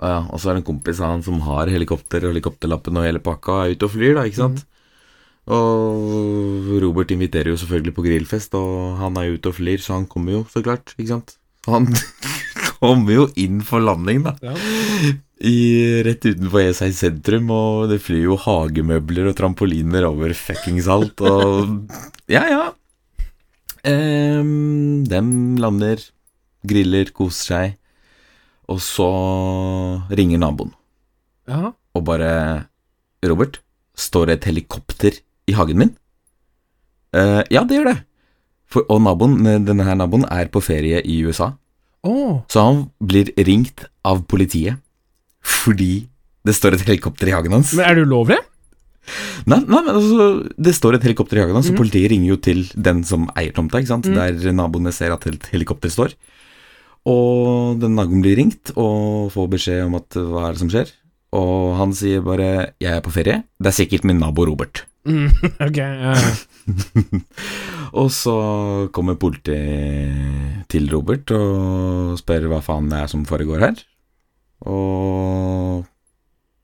Ja, 0.02 0.20
og 0.30 0.38
så 0.38 0.52
er 0.52 0.58
det 0.58 0.62
en 0.62 0.70
kompis 0.70 1.02
av 1.02 1.16
han 1.16 1.26
som 1.26 1.42
har 1.48 1.70
helikopter 1.74 2.24
og 2.28 2.36
helikopterlappen 2.36 3.02
og 3.02 3.08
hele 3.08 3.24
pakka, 3.26 3.58
er 3.64 3.74
ute 3.74 3.90
og 3.90 3.96
flyr, 3.96 4.14
da, 4.20 4.28
ikke 4.30 4.42
sant? 4.44 4.64
Og 5.50 6.70
Robert 6.86 7.12
inviterer 7.14 7.50
jo 7.50 7.58
selvfølgelig 7.58 7.96
på 7.98 8.06
grillfest, 8.06 8.54
og 8.58 9.02
han 9.02 9.18
er 9.18 9.34
ute 9.34 9.50
og 9.50 9.58
flyr, 9.58 9.82
så 9.82 9.98
han 9.98 10.06
kommer 10.10 10.38
jo, 10.38 10.46
så 10.54 10.62
klart, 10.62 10.94
ikke 10.98 11.16
sant? 11.16 11.36
Han 11.66 11.90
kommer 12.78 13.18
jo 13.18 13.28
inn 13.42 13.66
for 13.66 13.82
landing, 13.82 14.22
da. 14.30 14.38
Ja. 14.46 14.54
I, 15.42 16.02
rett 16.06 16.26
utenfor 16.28 16.62
E6 16.70 16.92
sentrum, 17.00 17.50
og 17.54 17.90
det 17.92 17.98
flyr 18.04 18.28
jo 18.28 18.36
hagemøbler 18.38 19.32
og 19.32 19.38
trampoliner 19.40 20.06
over 20.10 20.34
fuckings 20.38 20.88
alt, 20.92 21.22
og 21.26 21.72
Ja, 22.32 22.44
ja. 22.50 22.62
Um, 23.82 25.02
dem 25.10 25.32
lander, 25.58 25.98
griller, 26.70 27.10
koser 27.18 27.42
seg, 27.48 27.72
og 28.70 28.78
så 28.86 29.08
ringer 30.14 30.38
naboen 30.44 30.70
Ja. 31.50 31.72
og 31.98 32.04
bare 32.06 32.68
Robert, 33.26 33.58
står 33.98 34.30
det 34.30 34.36
et 34.38 34.48
helikopter 34.52 35.18
i 35.50 35.56
hagen 35.58 35.82
min? 35.82 35.92
Uh, 37.18 37.42
ja, 37.52 37.66
det 37.68 37.80
gjør 37.80 37.90
det. 37.92 37.98
For, 38.72 38.86
og 38.88 39.02
naboen, 39.04 39.42
denne 39.66 39.84
her 39.86 39.98
naboen 40.00 40.24
er 40.32 40.48
på 40.54 40.62
ferie 40.64 41.02
i 41.04 41.20
USA, 41.26 41.52
Oh. 42.02 42.40
så 42.50 42.64
han 42.66 42.78
blir 42.98 43.28
ringt 43.46 43.84
av 44.10 44.24
politiet 44.26 44.80
fordi 45.42 46.08
det 46.48 46.56
står 46.58 46.78
et 46.78 46.86
helikopter 46.88 47.30
i 47.30 47.36
hagen 47.36 47.54
hans. 47.58 47.74
Men 47.78 47.88
er 47.88 48.00
det 48.00 48.08
ulovlig? 48.10 48.40
Nei, 49.50 49.58
nei, 49.66 49.82
men 49.82 49.90
altså, 49.96 50.28
det 50.62 50.76
står 50.78 50.98
et 50.98 51.06
helikopter 51.08 51.40
i 51.40 51.44
hagen 51.44 51.58
hans, 51.58 51.70
så 51.70 51.78
politiet 51.78 52.12
ringer 52.14 52.34
jo 52.34 52.38
til 52.42 52.64
den 52.76 53.02
som 53.08 53.28
eier 53.38 53.54
tomta, 53.56 53.82
ikke 53.82 53.94
sant, 53.96 54.10
der 54.14 54.56
naboene 54.56 54.94
ser 54.94 55.14
at 55.16 55.26
et 55.30 55.50
helikopter 55.54 55.94
står. 55.94 56.16
Og 57.10 57.82
den 57.82 57.98
naboen 57.98 58.22
blir 58.22 58.38
ringt 58.38 58.74
og 58.76 59.32
får 59.34 59.50
beskjed 59.56 59.86
om 59.88 59.98
at 59.98 60.18
hva 60.18 60.48
er 60.48 60.56
det 60.56 60.62
som 60.62 60.72
skjer, 60.74 60.94
og 61.32 61.78
han 61.80 61.94
sier 61.96 62.22
bare 62.22 62.76
'jeg 62.78 62.94
er 62.94 63.02
på 63.02 63.14
ferie', 63.14 63.44
det 63.60 63.70
er 63.70 63.78
sikkert 63.80 64.04
min 64.04 64.20
nabo 64.20 64.46
Robert. 64.46 64.86
Mm, 65.06 65.32
ok, 65.68 65.78
ja. 65.78 66.14
Og 68.00 68.12
så 68.14 68.88
kommer 68.94 69.18
politiet 69.20 70.68
til 70.70 70.88
Robert 70.94 71.32
og 71.36 72.20
spør 72.22 72.48
hva 72.48 72.62
faen 72.64 72.88
det 72.92 73.00
er 73.02 73.10
som 73.12 73.26
foregår 73.26 73.60
her. 73.66 73.82
Og 74.70 75.88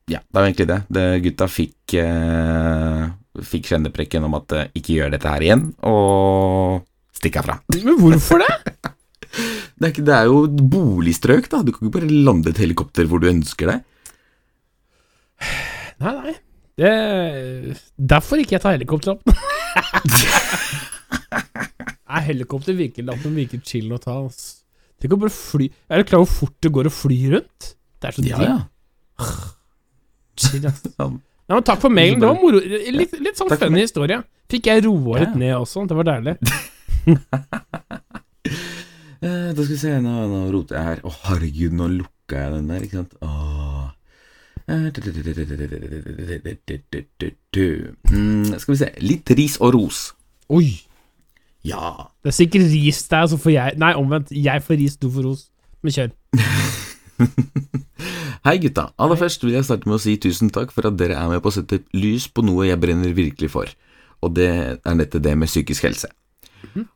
ja, 0.08 0.20
det 0.22 0.38
var 0.38 0.46
egentlig 0.46 0.68
det. 0.70 0.78
det 0.94 1.06
gutta 1.26 1.48
fikk 1.50 1.94
eh, 2.00 3.08
Fikk 3.48 3.68
kjenneprekken 3.70 4.24
om 4.26 4.34
at 4.38 4.54
eh, 4.56 4.70
ikke 4.78 4.96
gjør 4.96 5.12
dette 5.14 5.30
her 5.30 5.44
igjen, 5.44 5.64
og 5.86 6.80
stikk 7.14 7.38
herfra. 7.38 7.58
Men 7.86 8.00
hvorfor 8.00 8.42
det? 8.44 8.54
Det 9.78 9.84
er, 9.86 9.92
ikke, 9.92 10.02
det 10.08 10.14
er 10.16 10.24
jo 10.26 10.38
boligstrøk, 10.72 11.44
da. 11.52 11.60
Du 11.62 11.68
kan 11.70 11.86
ikke 11.86 12.00
bare 12.00 12.08
lande 12.10 12.50
et 12.50 12.58
helikopter 12.58 13.06
hvor 13.06 13.20
du 13.22 13.28
ønsker 13.30 13.68
det. 13.70 13.76
Nei, 16.02 16.14
nei. 16.16 16.32
Det, 16.78 16.90
derfor 18.10 18.42
ikke 18.42 18.56
jeg 18.56 18.64
tar 18.64 18.74
helikopter 18.74 19.14
opp. 19.14 19.22
Nei, 22.08 22.22
helikopter 22.26 22.74
virker, 22.74 23.06
at 23.06 23.26
virker 23.36 23.62
chill 23.62 23.92
å 23.94 24.00
ta. 24.02 24.16
Altså. 24.24 24.64
Tenk 24.98 25.14
å 25.14 25.20
bare 25.22 25.30
fly 25.30 25.68
Er 25.86 26.02
du 26.02 26.08
klar 26.08 26.24
over 26.24 26.32
hvor 26.32 26.48
fort 26.48 26.56
det 26.64 26.74
går 26.74 26.90
å 26.90 26.94
fly 26.94 27.18
rundt? 27.36 27.68
Det 27.98 28.08
er 28.10 28.16
så 28.16 28.24
Ja, 28.26 28.38
ja. 28.46 28.58
Sånn. 30.38 31.20
Ja, 31.48 31.56
men 31.56 31.64
takk 31.66 31.80
for 31.82 31.90
mailen, 31.90 32.20
det 32.20 32.28
var 32.28 32.36
moro. 32.38 32.60
Litt, 32.60 33.14
litt 33.24 33.38
sånn 33.40 33.48
funny 33.50 33.80
historie. 33.82 34.20
Fikk 34.52 34.68
jeg 34.70 34.84
roa 34.84 35.22
litt 35.24 35.34
ned 35.40 35.54
også, 35.56 35.86
det 35.88 35.96
var 35.98 36.06
deilig. 36.12 36.34
Eh, 39.18 39.48
da 39.50 39.64
skal 39.64 39.72
vi 39.74 39.78
se, 39.80 39.92
nå, 39.98 40.12
nå 40.30 40.40
roter 40.54 40.76
jeg 40.78 40.86
her. 40.86 41.00
Å, 41.02 41.10
herregud, 41.24 41.72
nå 41.74 41.88
lukka 41.90 42.38
jeg 42.44 42.52
den 42.54 42.68
der, 42.70 42.84
ikke 42.86 43.00
sant. 43.00 43.16
Åh. 43.24 43.88
Eh, 44.68 44.92
Mm, 48.12 48.52
skal 48.60 48.74
vi 48.74 48.78
se. 48.78 48.90
Litt 49.02 49.32
ris 49.34 49.56
og 49.58 49.72
ros. 49.74 50.02
Oi. 50.54 50.68
Ja. 51.66 52.06
Det 52.22 52.30
er 52.30 52.36
sikkert 52.38 52.68
ris 52.70 53.02
der, 53.10 53.26
så 53.32 53.36
får 53.40 53.52
jeg 53.56 53.78
Nei, 53.82 53.92
omvendt. 53.98 54.30
Jeg 54.30 54.62
får 54.62 54.78
ris, 54.78 54.96
du 55.00 55.10
får 55.10 55.26
ros. 55.26 55.48
Men 55.82 55.92
kjør. 55.98 56.10
Hei, 58.48 58.56
gutta. 58.62 58.86
Aller 58.96 59.18
først 59.20 59.42
vil 59.44 59.58
jeg 59.58 59.66
starte 59.66 59.84
med 59.90 59.98
å 59.98 60.00
si 60.00 60.14
tusen 60.16 60.48
takk 60.48 60.70
for 60.72 60.86
at 60.88 60.94
dere 60.96 61.18
er 61.20 61.26
med 61.28 61.42
på 61.44 61.50
å 61.50 61.52
sette 61.52 61.82
lys 61.92 62.30
på 62.32 62.40
noe 62.48 62.64
jeg 62.64 62.80
brenner 62.80 63.10
virkelig 63.12 63.50
for, 63.52 63.68
og 64.24 64.32
det 64.38 64.46
er 64.48 64.96
nettet 64.96 65.20
det 65.26 65.34
med 65.36 65.50
psykisk 65.50 65.84
helse. 65.84 66.08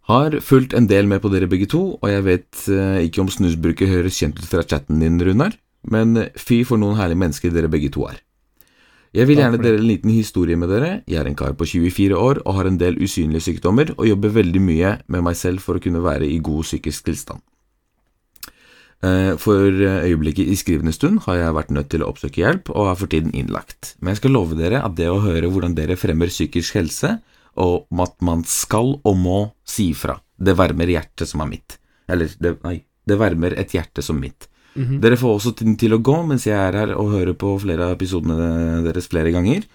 Har 0.08 0.38
fulgt 0.40 0.72
en 0.72 0.88
del 0.88 1.10
med 1.10 1.20
på 1.20 1.28
dere 1.28 1.50
begge 1.52 1.68
to, 1.68 1.82
og 1.98 2.08
jeg 2.08 2.24
vet 2.24 2.62
eh, 2.72 3.02
ikke 3.04 3.20
om 3.20 3.28
snusbruket 3.28 3.92
høres 3.92 4.16
kjent 4.16 4.40
ut 4.40 4.48
fra 4.48 4.64
chatten 4.64 5.04
din, 5.04 5.20
Runar, 5.20 5.58
men 5.92 6.24
fy 6.40 6.62
for 6.64 6.80
noen 6.80 6.96
herlige 6.96 7.20
mennesker 7.26 7.52
dere 7.52 7.68
begge 7.68 7.92
to 7.92 8.08
er. 8.08 8.24
Jeg 9.12 9.28
vil 9.28 9.44
gjerne 9.44 9.60
dele 9.60 9.82
en 9.82 9.90
liten 9.90 10.16
historie 10.16 10.56
med 10.56 10.72
dere. 10.72 10.92
Jeg 11.04 11.20
er 11.20 11.28
en 11.28 11.36
kar 11.36 11.52
på 11.52 11.68
24 11.68 12.16
år 12.16 12.46
og 12.46 12.62
har 12.62 12.72
en 12.72 12.80
del 12.80 12.96
usynlige 12.96 13.50
sykdommer, 13.50 13.92
og 13.98 14.08
jobber 14.08 14.38
veldig 14.40 14.68
mye 14.72 14.98
med 15.04 15.28
meg 15.28 15.36
selv 15.36 15.60
for 15.60 15.76
å 15.76 15.84
kunne 15.84 16.00
være 16.00 16.32
i 16.32 16.40
god 16.40 16.64
psykisk 16.64 17.12
tilstand. 17.12 17.44
Eh, 19.02 19.34
For 19.36 19.74
øyeblikket 20.06 20.46
i 20.46 20.54
skrivende 20.58 20.94
stund 20.94 21.24
har 21.26 21.40
jeg 21.40 21.56
vært 21.56 21.72
nødt 21.74 21.90
til 21.90 22.04
å 22.04 22.10
oppsøke 22.12 22.38
hjelp, 22.42 22.70
og 22.70 22.92
er 22.92 22.98
for 23.00 23.10
tiden 23.10 23.34
innlagt. 23.34 23.96
Men 24.00 24.14
jeg 24.14 24.22
skal 24.22 24.36
love 24.36 24.58
dere 24.58 24.82
at 24.84 24.94
det 24.98 25.08
å 25.10 25.20
høre 25.24 25.50
hvordan 25.50 25.74
dere 25.74 25.98
fremmer 25.98 26.30
psykisk 26.30 26.78
helse, 26.78 27.16
og 27.58 27.90
om 27.90 28.00
at 28.00 28.14
man 28.24 28.44
skal 28.48 28.94
og 29.02 29.16
må 29.18 29.40
si 29.68 29.90
ifra, 29.92 30.20
det 30.38 30.54
varmer 30.56 30.88
hjertet 30.88 31.28
som 31.28 31.42
er 31.44 31.50
mitt. 31.50 31.76
Eller, 32.08 32.30
det, 32.40 32.56
nei, 32.64 32.78
det 33.06 33.18
varmer 33.20 33.58
et 33.58 33.74
hjerte 33.74 34.02
som 34.02 34.20
mitt. 34.22 34.48
Dere 34.72 35.18
får 35.20 35.34
også 35.36 35.50
tiden 35.58 35.74
til 35.76 35.92
å 35.92 35.98
gå 36.00 36.14
mens 36.24 36.46
jeg 36.46 36.56
er 36.56 36.72
her 36.72 36.94
og 36.96 37.10
hører 37.12 37.34
på 37.36 37.50
flere 37.60 37.90
av 37.90 37.98
episodene 37.98 38.80
deres 38.86 39.10
flere 39.12 39.28
ganger. 39.34 39.66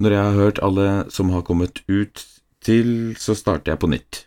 Når 0.00 0.14
jeg 0.14 0.22
har 0.22 0.38
hørt 0.38 0.62
alle 0.64 0.86
som 1.12 1.28
har 1.34 1.44
kommet 1.44 1.82
ut 1.92 2.22
til, 2.64 3.12
så 3.20 3.36
starter 3.36 3.74
jeg 3.74 3.82
på 3.82 3.90
nytt. 3.92 4.22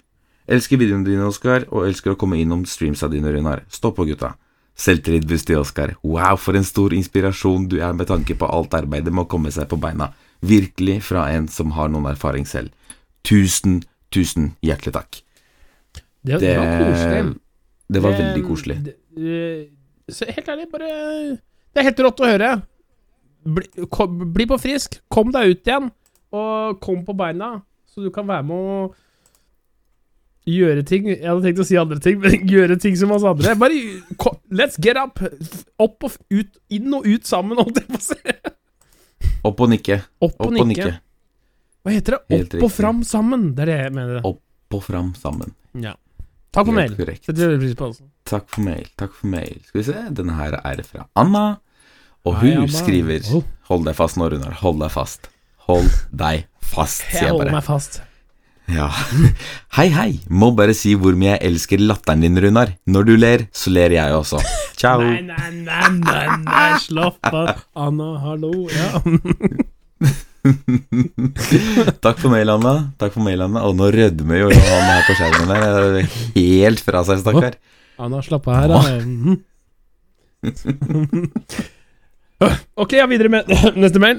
Elsker 0.50 0.78
videoene 0.78 1.06
dine, 1.06 1.26
Oskar, 1.26 1.66
og 1.74 1.88
elsker 1.88 2.14
å 2.14 2.20
komme 2.20 2.38
innom 2.38 2.62
streamsa 2.70 3.10
dine, 3.10 3.32
Runar. 3.34 3.64
Stå 3.74 3.90
på, 3.94 4.06
gutta. 4.06 4.36
Selvtillit 4.80 5.26
buster, 5.28 5.58
Oskar. 5.60 5.96
Wow, 6.08 6.38
for 6.40 6.56
en 6.56 6.64
stor 6.68 6.94
inspirasjon 6.96 7.66
du 7.72 7.80
er 7.84 7.94
med 7.98 8.08
tanke 8.08 8.36
på 8.40 8.48
alt 8.48 8.74
arbeidet 8.78 9.12
med 9.12 9.26
å 9.26 9.30
komme 9.32 9.52
seg 9.52 9.68
på 9.72 9.80
beina. 9.82 10.12
Virkelig 10.40 11.02
fra 11.04 11.26
en 11.36 11.50
som 11.52 11.74
har 11.76 11.90
noen 11.92 12.08
erfaring 12.14 12.46
selv. 12.48 12.72
Tusen, 13.28 13.82
tusen 14.16 14.54
hjertelig 14.64 14.94
takk. 14.96 15.20
Det, 16.24 16.40
det 16.40 16.56
var 16.58 16.72
koselig. 16.80 17.36
det 17.92 18.02
var 18.04 18.12
Det- 18.12 18.20
veldig 18.24 18.48
koselig. 18.48 18.78
det- 18.84 19.70
helt 20.36 20.48
ærlig, 20.50 20.72
bare 20.72 21.38
Det 21.74 21.80
er 21.80 21.84
helt 21.84 22.00
rått 22.00 22.20
å 22.20 22.26
høre. 22.26 22.62
Bli, 23.46 23.86
kom, 23.92 24.34
bli 24.34 24.46
på 24.46 24.58
frisk, 24.60 25.00
kom 25.10 25.32
deg 25.32 25.50
ut 25.52 25.64
igjen, 25.68 25.92
og 26.32 26.80
kom 26.82 27.06
på 27.06 27.16
beina, 27.16 27.62
så 27.88 28.02
du 28.04 28.10
kan 28.12 28.26
være 28.28 28.44
med 28.44 28.56
å 28.58 28.94
gjøre 30.50 30.84
ting 30.88 31.08
Jeg 31.10 31.24
hadde 31.26 31.44
tenkt 31.46 31.62
å 31.62 31.66
si 31.68 31.78
andre 31.80 32.00
ting, 32.04 32.20
men 32.24 32.48
gjøre 32.50 32.78
ting 32.82 32.96
som 33.00 33.12
oss 33.16 33.26
andre. 33.28 33.56
Bare 33.60 33.78
Let's 34.52 34.80
get 34.82 34.98
up! 35.00 35.22
Opp 35.82 36.04
og 36.10 36.18
ut, 36.34 36.52
inn 36.74 36.94
og 36.98 37.08
ut 37.08 37.28
sammen, 37.30 37.60
holdt 37.62 37.82
jeg 37.82 37.88
på 37.92 38.00
å 38.00 38.06
si. 38.10 38.20
Opp 39.48 39.62
og 39.64 39.72
nikke. 39.72 40.02
Opp 40.26 40.42
og 40.48 40.58
nikke. 40.68 40.92
Hva 41.86 41.94
heter 41.96 42.18
det? 42.18 42.22
Helt 42.36 42.56
Opp 42.60 42.66
og 42.68 42.74
fram 42.76 43.02
sammen. 43.08 43.50
Det 43.56 43.64
er 43.66 43.72
det 43.72 43.78
jeg 43.86 43.94
mener. 43.96 44.22
Opp 44.28 44.76
og 44.76 44.84
fram 44.86 45.14
sammen. 45.18 45.54
Ja. 45.80 45.94
Takk 46.52 46.66
for 46.66 46.74
Helt 46.76 46.92
mail. 46.92 46.98
korrekt. 46.98 47.24
Setter 47.28 47.46
veldig 47.54 47.62
pris 47.62 47.76
på 47.78 47.86
det. 47.86 47.90
altså. 47.94 48.08
Takk 48.30 48.48
for 48.50 48.66
mail. 48.66 48.88
Takk 49.00 49.14
for 49.16 49.32
mail. 49.32 49.56
Skal 49.70 49.80
vi 49.80 49.86
se, 49.88 49.98
denne 50.18 50.36
her 50.40 50.58
er 50.60 50.82
fra 50.88 51.06
Anna. 51.20 51.44
Og 52.28 52.36
Hei, 52.42 52.50
hun 52.56 52.64
Anna. 52.66 52.74
skriver 52.74 53.30
Oh. 53.38 53.44
Hold 53.70 53.86
deg 53.88 53.96
fast 53.96 54.18
nå, 54.20 54.28
Runar. 54.34 54.56
Hold 54.64 54.82
deg 54.82 54.92
fast. 54.92 55.30
Hold 55.70 55.88
deg 56.12 56.48
fast, 56.60 57.04
sier 57.06 57.22
Jeg 57.22 57.30
jeg 57.30 57.36
holder 57.38 57.54
meg 57.54 57.64
fast. 57.70 58.02
Ja. 58.70 58.88
Hei, 59.78 59.88
hei. 59.94 60.12
Må 60.30 60.52
bare 60.58 60.74
si 60.78 60.94
hvor 61.00 61.16
mye 61.18 61.36
jeg 61.36 61.42
elsker 61.50 61.82
latteren 61.82 62.22
din, 62.26 62.38
Runar. 62.42 62.74
Når 62.90 63.04
du 63.08 63.14
ler, 63.18 63.46
så 63.56 63.72
ler 63.74 63.94
jeg 63.96 64.14
også. 64.16 64.42
Ciao. 64.78 65.02
Nei, 65.02 65.22
nei, 65.26 65.50
nei, 65.64 65.90
nei, 66.04 66.26
nei, 66.44 66.70
slapp 66.84 67.30
av. 67.32 67.64
Anna, 67.88 68.10
hallo. 68.24 68.52
Ja. 68.74 68.90
Takk 72.04 72.22
for 72.22 72.30
mail, 72.34 72.50
Anna. 72.54 72.76
Takk 73.02 73.14
for 73.16 73.26
mail, 73.26 73.42
Anna. 73.48 73.66
Og 73.70 73.74
nå 73.80 73.90
rødmer 73.96 74.44
jo 74.44 74.52
han 74.54 74.88
her 74.90 75.04
på 75.08 75.18
skjermen 75.18 75.50
der. 75.54 75.64
Er 76.04 76.08
Helt 76.38 76.84
fra 76.86 77.04
seg, 77.08 77.18
stakkar. 77.24 77.54
Anna, 78.00 78.22
slapp 78.26 78.46
av 78.50 78.56
her, 78.60 78.68
da. 78.76 78.80
Ok, 82.80 82.94
ja, 82.96 83.06
videre 83.12 83.30
med 83.30 83.48
neste 83.76 84.00
mail. 84.00 84.18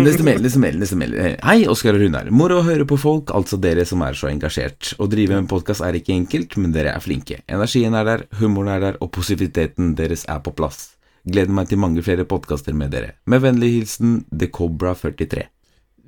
Neste 0.00 0.24
mail, 0.26 0.42
neste 0.44 0.60
mail, 0.60 0.76
neste 0.82 0.96
mail. 1.00 1.14
Hei, 1.46 1.62
Oskar 1.72 1.96
og 1.96 2.02
Runar. 2.02 2.28
Moro 2.34 2.58
å 2.60 2.64
høre 2.66 2.84
på 2.88 2.98
folk, 3.00 3.32
altså 3.36 3.56
dere 3.60 3.86
som 3.88 4.02
er 4.04 4.16
så 4.18 4.28
engasjert. 4.28 4.92
Å 5.00 5.08
drive 5.08 5.38
en 5.38 5.48
podkast 5.48 5.80
er 5.86 5.96
ikke 5.96 6.12
enkelt, 6.12 6.56
men 6.60 6.74
dere 6.76 6.92
er 6.92 7.00
flinke. 7.04 7.40
Energien 7.48 7.96
er 7.96 8.04
der, 8.10 8.26
humoren 8.42 8.74
er 8.74 8.84
der, 8.84 8.98
og 9.00 9.12
positiviteten 9.16 9.94
deres 9.98 10.26
er 10.28 10.42
på 10.44 10.52
plass. 10.58 10.90
Gleder 11.24 11.52
meg 11.56 11.68
til 11.72 11.80
mange 11.80 12.04
flere 12.04 12.24
podkaster 12.28 12.76
med 12.76 12.92
dere. 12.92 13.14
Med 13.28 13.42
vennlig 13.44 13.72
hilsen 13.78 14.18
The 14.32 14.48
Cobra43. 14.52 15.46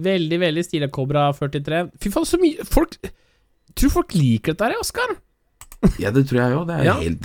Veldig, 0.03 0.39
veldig 0.41 0.63
stilig 0.65 0.89
Cobra 0.93 1.27
43. 1.37 1.83
Fy 2.01 2.11
faen, 2.13 2.25
så 2.27 2.39
mye 2.41 2.65
Folk 2.67 2.95
Tror 3.77 3.93
folk 3.93 4.15
liker 4.17 4.53
dette 4.53 4.67
her, 4.69 4.75
Oskar? 4.81 5.13
Ja, 6.01 6.11
det 6.13 6.27
tror 6.29 6.41
jeg 6.43 6.57
òg. 6.59 6.67
Det 6.69 6.75
er 6.77 6.85
Ja. 6.91 6.95
helt 7.01 7.25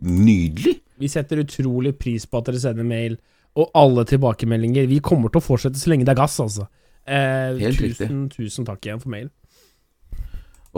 nydelig. 0.00 0.78
Vi 1.00 1.08
setter 1.12 1.40
utrolig 1.42 1.92
pris 2.00 2.24
på 2.26 2.38
at 2.40 2.48
dere 2.48 2.60
sender 2.62 2.86
mail, 2.88 3.18
og 3.58 3.70
alle 3.76 4.04
tilbakemeldinger. 4.08 4.88
Vi 4.90 5.02
kommer 5.04 5.32
til 5.32 5.42
å 5.42 5.44
fortsette 5.44 5.80
så 5.80 5.92
lenge 5.92 6.06
det 6.08 6.14
er 6.14 6.22
gass, 6.22 6.38
altså. 6.42 6.68
Eh, 7.04 7.58
Helt 7.60 7.80
tusen, 7.82 8.28
tusen 8.32 8.68
takk 8.68 8.84
igjen 8.86 9.02
for 9.02 9.12
mail. 9.12 9.30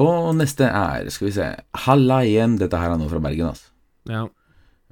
Og 0.00 0.32
neste 0.34 0.66
er, 0.66 1.06
skal 1.14 1.28
vi 1.28 1.34
se 1.36 1.50
Halla 1.84 2.24
igjen. 2.26 2.56
Dette 2.58 2.80
her 2.80 2.94
er 2.94 2.98
nå 2.98 3.06
fra 3.10 3.22
Bergen, 3.22 3.52
altså. 3.52 3.70
Ja. 4.10 4.24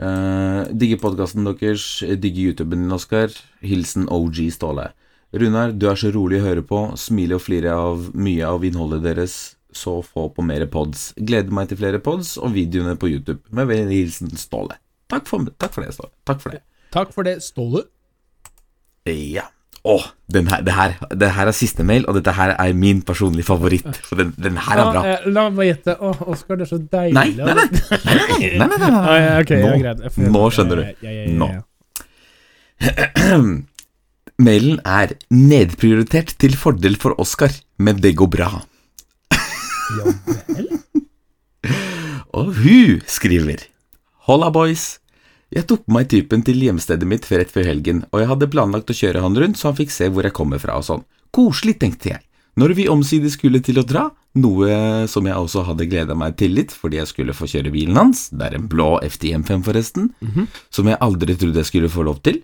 Uh, 0.02 0.70
digger 0.72 0.98
podkasten 1.02 1.44
deres, 1.44 1.84
digger 2.22 2.52
YouTuben 2.52 2.84
din, 2.84 2.94
Oskar. 2.94 3.34
Hilsen 3.66 4.06
OG 4.12 4.44
Ståle. 4.54 4.92
Runar, 5.32 5.72
du 5.72 5.88
er 5.88 5.98
så 5.98 6.12
rolig 6.12 6.42
å 6.42 6.46
høre 6.46 6.62
på, 6.66 6.78
smiler 7.00 7.38
og 7.38 7.44
flirer 7.46 7.72
av 7.72 8.10
mye 8.12 8.46
av 8.46 8.64
innholdet 8.68 9.02
deres. 9.06 9.36
Så 9.72 10.02
få 10.04 10.26
på 10.36 10.44
mer 10.44 10.66
pods. 10.68 11.14
Gleder 11.16 11.54
meg 11.56 11.70
til 11.70 11.80
flere 11.80 12.02
pods 12.04 12.34
og 12.36 12.52
videoene 12.52 12.98
på 13.00 13.08
YouTube. 13.08 13.40
Med 13.56 13.70
vennlig 13.70 14.02
hilsen 14.02 14.34
Ståle. 14.36 14.76
Takk 15.08 15.24
for, 15.28 15.48
takk 15.56 15.72
for 15.72 15.86
det, 15.86 15.96
Ståle. 15.96 16.12
Takk 16.28 16.44
for 16.44 16.54
det. 16.54 16.60
Takk 16.92 17.12
for 17.14 17.26
det, 17.26 17.40
Ståle. 17.44 17.86
Ja. 19.08 19.48
Å, 19.82 19.96
den 20.30 20.46
her, 20.46 20.60
det, 20.62 20.74
her, 21.34 21.48
er 21.50 21.54
siste 21.56 21.82
mail, 21.82 22.04
og 22.06 22.14
dette 22.14 22.36
her 22.36 22.52
er 22.54 22.74
min 22.78 23.00
personlige 23.02 23.48
favoritt. 23.48 23.88
For 24.06 24.20
den, 24.20 24.30
den 24.38 24.60
her 24.62 24.78
er 24.78 24.90
bra. 24.92 25.02
Ja, 25.08 25.16
eh, 25.16 25.32
la 25.34 25.48
meg 25.50 25.72
gjette. 25.72 25.96
Å, 25.98 26.12
Oskar, 26.30 26.60
det 26.60 26.68
er 26.68 26.70
så 26.70 26.78
deilig. 26.78 27.16
Nei, 27.16 27.34
nei, 27.34 27.56
nei. 27.58 27.66
nei, 27.72 28.14
nei, 28.20 28.38
nei, 28.38 28.68
nei, 28.68 28.78
nei, 28.78 28.92
Ah, 29.02 29.18
ja, 29.18 29.34
okay, 29.42 29.58
Nå-. 29.64 29.74
Jeg 29.82 30.30
nå 30.36 30.44
skjønner 30.54 30.82
du. 30.82 30.84
Ja, 31.02 31.26
Nå. 31.42 31.50
Mailen 34.42 34.78
er 34.86 35.16
nedprioritert 35.34 36.36
til 36.40 36.54
fordel 36.58 36.94
for 36.98 37.18
Oskar, 37.22 37.52
men 37.82 37.98
det 38.02 38.14
går 38.18 38.30
bra. 38.38 38.52
Ja 39.98 40.14
vel? 40.46 40.70
Og 42.38 42.54
hun 42.62 43.02
skriver 43.10 43.66
Holla, 44.26 44.48
boys. 44.54 45.01
Jeg 45.52 45.66
tok 45.68 45.82
på 45.84 45.92
meg 45.92 46.08
typen 46.08 46.40
til 46.46 46.62
hjemstedet 46.64 47.04
mitt 47.08 47.26
rett 47.28 47.50
før 47.52 47.66
helgen, 47.68 48.06
og 48.08 48.22
jeg 48.22 48.28
hadde 48.30 48.48
planlagt 48.52 48.88
å 48.88 48.96
kjøre 48.96 49.20
han 49.20 49.34
rundt 49.36 49.58
så 49.60 49.68
han 49.68 49.76
fikk 49.76 49.90
se 49.92 50.08
hvor 50.08 50.24
jeg 50.24 50.32
kommer 50.36 50.62
fra 50.62 50.78
og 50.80 50.86
sånn. 50.86 51.02
Koselig, 51.32 51.76
tenkte 51.82 52.14
jeg. 52.14 52.22
Når 52.56 52.74
vi 52.76 52.88
omsider 52.92 53.32
skulle 53.32 53.60
til 53.64 53.80
å 53.80 53.84
dra, 53.88 54.06
noe 54.36 55.04
som 55.08 55.28
jeg 55.28 55.36
også 55.36 55.64
hadde 55.68 55.88
gleda 55.88 56.16
meg 56.16 56.36
til 56.40 56.52
litt 56.56 56.72
fordi 56.72 56.98
jeg 57.00 57.08
skulle 57.08 57.36
få 57.36 57.48
kjøre 57.48 57.72
bilen 57.72 57.96
hans, 58.00 58.26
det 58.32 58.48
er 58.48 58.56
en 58.58 58.68
blå 58.68 58.94
FTM5 59.04 59.64
forresten, 59.68 60.10
som 60.72 60.88
jeg 60.88 61.00
aldri 61.04 61.36
trodde 61.36 61.60
jeg 61.60 61.70
skulle 61.70 61.92
få 61.92 62.04
lov 62.08 62.20
til. 62.24 62.42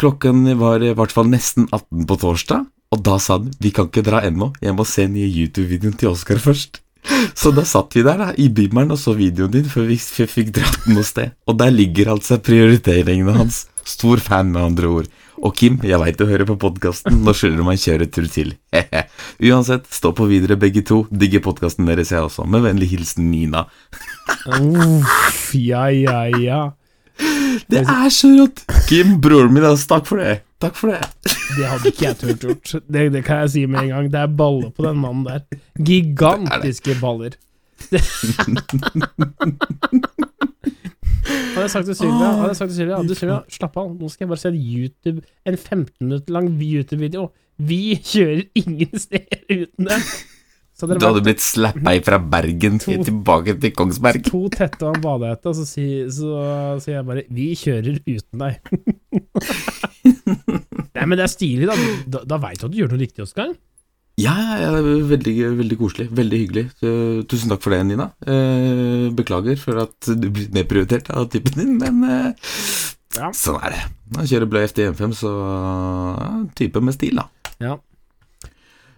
Klokken 0.00 0.44
var 0.60 0.84
i 0.84 0.92
hvert 0.96 1.12
fall 1.12 1.28
nesten 1.32 1.68
18 1.70 2.06
på 2.08 2.18
torsdag, 2.20 2.68
og 2.92 3.04
da 3.04 3.16
sa 3.20 3.38
han 3.38 3.52
vi 3.60 3.72
kan 3.72 3.88
ikke 3.88 4.04
dra 4.04 4.20
ennå, 4.24 4.52
jeg 4.60 4.76
må 4.76 4.84
se 4.88 5.08
nye 5.08 5.28
YouTube-videoen 5.28 5.96
til 5.96 6.12
Oskar 6.12 6.40
først. 6.40 6.81
Så 7.34 7.50
da 7.54 7.64
satt 7.66 7.96
vi 7.96 8.04
der 8.06 8.20
da, 8.20 8.30
i 8.38 8.48
bimmeren 8.52 8.94
og 8.94 9.00
så 9.00 9.14
videoen 9.18 9.52
din 9.54 9.68
før 9.68 9.88
vi 9.90 9.98
fikk 9.98 10.52
dratt 10.54 10.86
noe 10.90 11.04
sted. 11.06 11.34
Og 11.50 11.58
der 11.58 11.74
ligger 11.74 12.12
altså 12.14 12.38
prioriteringene 12.42 13.34
hans. 13.36 13.66
Stor 13.82 14.22
fan, 14.22 14.52
med 14.54 14.62
andre 14.62 14.90
ord. 14.90 15.08
Og 15.42 15.56
Kim, 15.58 15.80
jeg 15.82 15.98
veit 15.98 16.18
du 16.20 16.22
hører 16.28 16.46
på 16.46 16.54
podkasten, 16.62 17.16
nå 17.26 17.32
skylder 17.34 17.58
du 17.58 17.64
meg 17.66 17.80
en 17.80 17.82
kjøretur 17.82 18.28
til. 18.30 18.52
Uansett, 19.48 19.88
stå 19.90 20.12
på 20.14 20.28
videre 20.30 20.54
begge 20.60 20.84
to. 20.86 21.00
Digger 21.10 21.42
podkasten 21.42 21.88
deres, 21.90 22.12
jeg 22.14 22.22
også. 22.22 22.46
Med 22.46 22.62
vennlig 22.68 22.92
hilsen 22.92 23.26
Nina. 23.32 23.64
Uff, 24.46 25.50
ja, 25.58 25.88
ja, 25.90 26.22
ja. 26.38 26.62
Det 27.68 27.82
er 27.82 28.08
så 28.14 28.30
rått! 28.36 28.62
Kim, 28.86 29.16
broren 29.22 29.50
min, 29.54 29.66
altså, 29.66 29.96
takk 29.96 30.06
for 30.08 30.22
det. 30.22 30.44
Takk 30.62 30.76
for 30.78 30.92
det. 30.92 31.00
Det 31.56 31.66
hadde 31.66 31.90
ikke 31.90 32.04
jeg 32.06 32.16
turt 32.20 32.44
gjort. 32.46 32.74
Det, 32.86 33.02
det 33.16 33.24
kan 33.26 33.40
jeg 33.42 33.50
si 33.56 33.64
med 33.66 33.82
en 33.82 33.90
gang. 33.96 34.06
Det 34.14 34.20
er 34.22 34.30
baller 34.38 34.70
på 34.76 34.86
den 34.86 35.00
mannen 35.02 35.24
der. 35.26 35.42
Gigantiske 35.82 36.94
baller. 37.02 37.34
Det- 37.90 38.02
Hadde 41.52 41.62
jeg 41.66 41.70
sagt 41.70 41.86
til 41.86 41.94
Sylvia, 41.96 42.30
hadde 42.32 42.48
jeg 42.48 42.56
sagt 42.56 42.68
til 42.70 42.76
Sylvia, 42.76 42.96
du 43.06 43.14
Sylvia, 43.14 43.38
slapp 43.52 43.76
av, 43.78 43.90
nå 44.00 44.08
skal 44.10 44.24
jeg 44.24 44.30
bare 44.32 44.40
se 44.40 44.50
YouTube, 44.56 45.20
en 45.46 45.56
15 45.60 46.06
minutter 46.06 46.32
lang 46.34 46.48
YouTube-video. 46.62 47.26
Vi 47.62 47.78
kjører 48.02 48.40
ingen 48.58 48.98
steder 48.98 49.42
uten 49.52 49.86
det. 49.90 49.98
Så 50.72 50.88
Du 50.88 50.94
hadde 50.96 51.20
vært 51.20 51.26
blitt 51.28 51.42
slappa 51.44 51.92
fra 52.06 52.16
Bergen 52.32 52.78
to... 52.80 52.94
tilbake 53.06 53.52
til 53.60 53.72
Kongsberg. 53.76 54.22
to 54.26 54.40
tette 54.52 54.82
og 54.88 54.96
en 54.96 55.02
badehette, 55.04 55.46
og 55.52 55.56
så 55.58 55.64
sier 55.68 56.08
så, 56.10 56.32
jeg 56.88 57.04
bare 57.06 57.22
'vi 57.28 57.50
kjører 57.60 58.00
uten 58.08 58.36
deg'. 58.40 58.56
Nei, 60.96 61.04
men 61.04 61.16
det 61.18 61.24
er 61.26 61.32
stilig, 61.32 61.66
da. 61.68 61.74
Da, 62.06 62.18
da 62.34 62.38
veit 62.42 62.58
du 62.60 62.64
at 62.66 62.72
du 62.72 62.78
gjør 62.80 62.90
noe 62.94 63.02
riktig, 63.04 63.22
Oskar. 63.26 63.48
Ja, 64.20 64.34
ja, 64.36 64.56
ja, 64.60 64.70
veldig, 65.08 65.32
veldig 65.60 65.76
koselig. 65.80 66.06
Veldig 66.12 66.38
hyggelig. 66.42 66.64
Uh, 66.84 67.22
Tusen 67.28 67.48
takk 67.52 67.62
for 67.64 67.70
det, 67.72 67.80
Nina. 67.88 68.06
Uh, 68.26 69.08
beklager 69.16 69.56
for 69.60 69.74
at 69.86 69.96
du 70.08 70.26
blir 70.28 70.48
nedprioritert 70.52 71.06
av 71.16 71.22
typen 71.32 71.52
din, 71.56 71.72
men 71.80 71.94
uh, 72.04 72.32
Ja. 73.16 73.28
sånn 73.36 73.58
er 73.60 73.70
det. 73.76 73.82
Han 74.16 74.26
kjører 74.28 74.48
bløy 74.52 74.62
FDM5, 74.68 75.12
så 75.16 75.30
type 76.56 76.80
med 76.84 76.94
stil, 76.96 77.16
da. 77.20 77.24
Ja. 77.60 77.74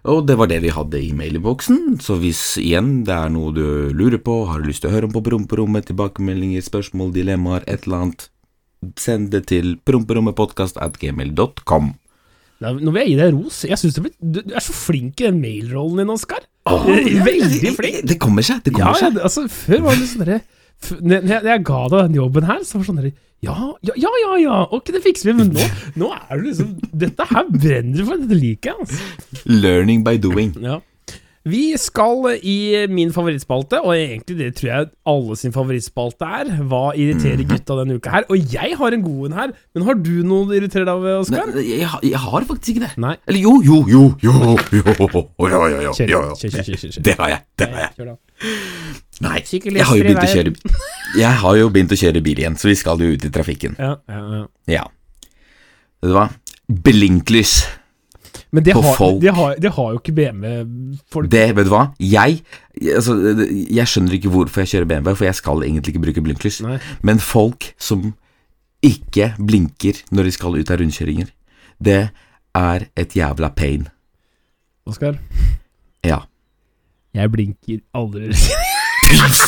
Og 0.05 0.27
det 0.29 0.35
var 0.37 0.47
det 0.51 0.59
vi 0.61 0.69
hadde 0.75 0.99
i 1.01 1.12
mailboksen, 1.17 1.97
så 2.05 2.19
hvis 2.21 2.40
igjen 2.61 3.05
det 3.09 3.14
er 3.17 3.31
noe 3.33 3.55
du 3.57 3.64
lurer 3.97 4.21
på, 4.21 4.35
har 4.51 4.61
du 4.61 4.69
lyst 4.69 4.83
til 4.85 4.90
å 4.90 4.95
høre 4.95 5.09
om 5.09 5.14
på 5.14 5.23
Promperommet, 5.25 5.87
tilbakemeldinger, 5.88 6.61
spørsmål, 6.67 7.09
dilemmaer, 7.14 7.62
et 7.64 7.87
eller 7.87 7.99
annet, 8.03 8.21
send 9.01 9.31
det 9.33 9.47
til 9.49 9.67
promperommetpodkast.gmail.com. 9.88 11.87
Nå 12.64 12.90
vil 12.93 13.01
jeg 13.01 13.09
gi 13.11 13.17
deg 13.19 13.33
ros. 13.35 13.57
Jeg 13.69 13.79
synes 13.81 13.95
du, 13.97 14.01
blir- 14.05 14.21
du, 14.21 14.38
er 14.53 14.62
så 14.64 14.73
flink 14.77 15.21
i 15.21 15.27
den 15.29 15.40
mailrollen 15.40 15.99
din, 16.05 16.12
Oskar. 16.12 16.43
Oh, 16.69 16.85
Veldig 17.31 17.73
flink. 17.77 18.05
Det 18.09 18.19
kommer 18.21 18.45
seg, 18.47 18.61
det 18.64 18.73
kommer 18.77 18.97
seg. 19.01 19.17
Ja, 19.17 19.25
altså, 19.27 19.40
før 19.53 19.81
var 19.88 19.97
det 19.97 20.09
sånn 20.12 20.25
derre 20.27 20.40
når 20.85 21.47
jeg 21.49 21.62
ga 21.64 21.81
deg 21.88 22.01
den 22.11 22.17
jobben 22.19 22.45
her, 22.49 22.61
så 22.67 22.77
var 22.77 22.83
det 22.83 22.88
sånn 22.90 22.99
derre 23.01 23.12
ja, 23.45 23.69
ja, 23.91 23.99
ja, 24.07 24.15
ja, 24.25 24.33
ja, 24.43 24.63
ok, 24.75 24.91
det 24.97 25.05
fikser 25.05 25.31
vi, 25.31 25.37
men 25.43 25.53
nå, 25.55 25.69
nå 26.01 26.11
er 26.17 26.41
du 26.41 26.49
liksom 26.49 26.75
Dette 27.05 27.29
her 27.31 27.47
brenner 27.53 28.03
for, 28.09 28.25
dette 28.25 28.41
liker 28.41 28.73
jeg, 28.73 28.89
altså. 28.89 29.45
Learning 29.51 30.05
by 30.07 30.19
doing. 30.23 30.55
Ja. 30.63 30.81
Vi 31.45 31.75
skal 31.77 32.39
i 32.41 32.87
min 32.89 33.11
favorittspalte, 33.13 33.83
og 33.85 33.93
egentlig 33.93 34.39
det 34.39 34.47
tror 34.57 34.69
jeg 34.71 34.87
alle 35.13 35.35
sin 35.37 35.53
favorittspalte 35.53 36.29
er, 36.39 36.53
hva 36.71 36.95
irriterer 36.97 37.45
gutta 37.45 37.77
denne 37.83 37.99
uka 37.99 38.15
her. 38.15 38.25
Og 38.33 38.55
jeg 38.55 38.79
har 38.81 38.97
en 38.97 39.05
god 39.05 39.27
en 39.29 39.37
her, 39.37 39.53
men 39.77 39.85
har 39.85 39.99
du 40.01 40.15
noe 40.25 40.49
du 40.49 40.55
irriterer 40.57 40.89
deg 40.89 40.95
over, 41.03 41.19
Oskar? 41.21 41.53
Jeg, 41.61 41.85
jeg 42.09 42.23
har 42.23 42.49
faktisk 42.49 42.73
ikke 42.73 42.87
det. 42.87 42.95
Nei. 43.05 43.13
Eller 43.29 43.45
jo, 43.45 43.59
jo, 43.61 43.83
jo, 43.93 44.07
jo, 44.25 44.33
jo, 44.41 44.57
jo, 44.73 44.97
jo, 45.45 45.83
jo. 45.85 45.93
kjør, 45.93 46.49
kjør, 46.49 46.81
kjør. 46.81 47.03
Det 47.11 47.19
har 47.21 47.35
jeg, 47.35 47.45
det 47.61 47.69
har 47.75 47.91
jeg. 47.91 48.17
Nei, 49.22 49.38
jeg 49.46 49.85
har 49.87 50.00
kjøre 50.27 50.53
Jeg 51.22 51.38
har 51.44 51.57
jo 51.57 51.68
begynt 51.70 51.92
å 51.94 51.98
kjøre 51.98 52.22
bil 52.24 52.40
igjen, 52.42 52.57
så 52.59 52.66
vi 52.66 52.74
skal 52.79 52.98
jo 52.98 53.12
ut 53.14 53.24
i 53.24 53.31
trafikken. 53.31 53.77
Ja, 53.79 53.94
ja, 54.11 54.22
ja. 54.35 54.44
Ja. 54.81 54.85
Vet 56.03 56.11
du 56.11 56.16
hva? 56.16 56.27
Blinklys. 56.66 57.55
Men 58.55 58.64
det 58.66 58.74
På 58.74 58.83
har, 58.83 58.96
folk. 58.98 59.20
det, 59.22 59.31
har, 59.35 59.55
det 59.62 59.70
har 59.77 59.92
jo 59.94 60.00
ikke 60.00 60.14
BMW-folk. 60.14 61.31
Det, 61.31 61.44
vet 61.57 61.66
du 61.66 61.70
hva? 61.72 61.85
Jeg 62.03 62.40
altså, 62.96 63.14
Jeg 63.70 63.87
skjønner 63.90 64.16
ikke 64.18 64.31
hvorfor 64.35 64.62
jeg 64.64 64.72
kjører 64.74 64.90
BMW, 64.90 65.14
for 65.18 65.29
jeg 65.29 65.38
skal 65.38 65.62
egentlig 65.66 65.94
ikke 65.94 66.05
bruke 66.09 66.24
blinklys. 66.27 66.61
Nei. 66.66 66.79
Men 67.07 67.22
folk 67.22 67.70
som 67.79 68.12
ikke 68.85 69.33
blinker 69.38 70.03
når 70.14 70.29
de 70.29 70.35
skal 70.37 70.59
ut 70.59 70.70
av 70.70 70.83
rundkjøringer, 70.83 71.31
det 71.83 72.00
er 72.59 72.87
et 73.00 73.16
jævla 73.18 73.50
pain. 73.57 73.88
Oskar, 74.87 75.16
Ja. 76.05 76.20
jeg 77.14 77.31
blinker 77.33 77.81
aldri. 77.94 78.31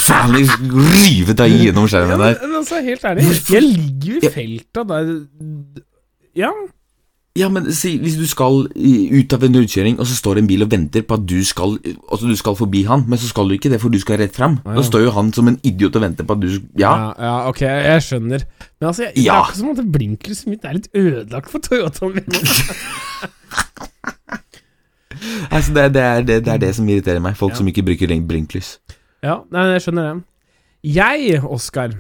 Faen, 0.06 0.36
rive 0.36 1.34
deg 1.38 1.56
gjennom 1.64 1.86
skjermen 1.90 2.18
der. 2.20 2.36
der. 2.38 2.46
men 2.48 2.56
altså, 2.60 2.80
helt 2.84 3.04
ærlig, 3.04 3.26
jeg 3.50 3.62
ligger 3.62 4.08
jo 4.12 4.16
i 4.16 4.24
Ja. 4.26 4.30
felta 4.34 4.86
der 4.88 5.12
Ja, 6.36 6.50
Ja, 7.36 7.50
men 7.52 7.66
si, 7.76 7.98
hvis 8.00 8.14
du 8.16 8.24
skal 8.26 8.62
ut 8.72 9.32
av 9.36 9.42
en 9.44 9.52
rundkjøring, 9.58 9.98
og 10.00 10.06
så 10.08 10.14
står 10.16 10.38
en 10.40 10.46
bil 10.48 10.62
og 10.64 10.70
venter 10.72 11.02
på 11.04 11.14
at 11.18 11.26
du 11.28 11.44
skal 11.44 11.74
Altså, 12.10 12.24
du 12.30 12.36
skal 12.36 12.56
forbi 12.56 12.82
han, 12.88 13.04
men 13.08 13.18
så 13.20 13.28
skal 13.28 13.48
du 13.48 13.52
ikke 13.58 13.68
det, 13.68 13.80
for 13.82 13.88
du 13.92 13.98
skal 14.00 14.16
rett 14.22 14.32
fram. 14.34 14.58
Ja. 14.64 14.74
Da 14.78 14.82
står 14.82 15.04
jo 15.04 15.10
han 15.12 15.32
som 15.36 15.48
en 15.48 15.58
idiot 15.62 15.96
og 15.96 16.02
venter 16.06 16.24
på 16.24 16.32
at 16.32 16.40
du 16.40 16.48
Ja. 16.78 16.94
ja, 16.96 17.12
ja 17.20 17.48
ok, 17.50 17.60
jeg 17.60 18.02
skjønner. 18.02 18.40
Men 18.80 18.88
altså, 18.88 19.02
jeg, 19.02 19.12
det 19.16 19.26
er 19.28 19.44
ikke 19.50 19.56
som 19.58 19.68
at 19.70 19.92
blinklyset 19.92 20.46
mitt 20.46 20.64
er 20.64 20.72
litt 20.78 20.88
ødelagt 20.94 21.50
for 21.50 21.58
Toyotaen 21.58 22.14
min. 22.14 22.24
Altså, 25.50 25.72
det, 25.74 25.94
det, 25.94 26.02
er, 26.02 26.20
det, 26.22 26.44
det 26.44 26.52
er 26.52 26.58
det 26.60 26.74
som 26.76 26.88
irriterer 26.88 27.20
meg. 27.24 27.36
Folk 27.36 27.52
Ja. 27.52 27.56
som 27.56 27.68
ikke 27.68 27.82
bruker 27.86 28.10
blinklys. 28.28 28.78
Ja, 29.24 29.40
nei, 29.50 29.64
jeg 29.76 29.82
skjønner 29.86 30.08
det. 30.14 30.24
Jeg, 30.96 31.40
Oskar, 31.44 31.94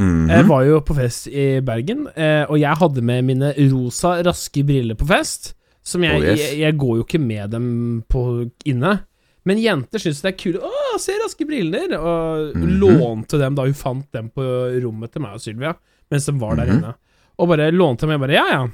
mm 0.00 0.28
Jeg 0.30 0.46
var 0.48 0.62
jo 0.64 0.80
på 0.80 0.94
fest 0.96 1.26
i 1.28 1.60
Bergen, 1.60 2.06
eh, 2.16 2.44
og 2.48 2.58
jeg 2.58 2.76
hadde 2.80 3.02
med 3.02 3.22
mine 3.24 3.52
rosa, 3.72 4.22
raske 4.24 4.64
briller 4.66 4.94
på 4.98 5.06
fest. 5.06 5.54
Som 5.84 6.02
jeg, 6.04 6.14
Oh, 6.16 6.22
yes. 6.22 6.38
jeg, 6.40 6.58
jeg 6.60 6.76
går 6.78 6.96
jo 6.96 7.04
ikke 7.04 7.18
med 7.20 7.50
dem 7.50 8.04
på 8.08 8.50
inne. 8.70 9.00
Men 9.44 9.58
jenter 9.58 9.98
syns 9.98 10.20
det 10.22 10.30
er 10.32 10.38
kult. 10.38 10.62
'Å, 10.62 10.98
se 11.02 11.12
raske 11.18 11.44
briller!' 11.44 11.98
Og 11.98 12.54
Mhm. 12.56 12.78
lånte 12.78 13.38
dem 13.38 13.54
da 13.54 13.62
hun 13.64 13.74
fant 13.74 14.06
dem 14.12 14.30
på 14.30 14.42
rommet 14.82 15.10
til 15.12 15.22
meg 15.22 15.34
og 15.34 15.40
Sylvia, 15.40 15.74
mens 16.10 16.26
de 16.26 16.32
var 16.38 16.54
der 16.56 16.66
Mhm. 16.66 16.76
inne. 16.78 16.94
Og 17.38 17.48
bare 17.48 17.70
lånte 17.72 18.00
dem. 18.06 18.10
Jeg 18.10 18.20
bare 18.20 18.30
'ja, 18.38 18.46
ja'. 18.52 18.70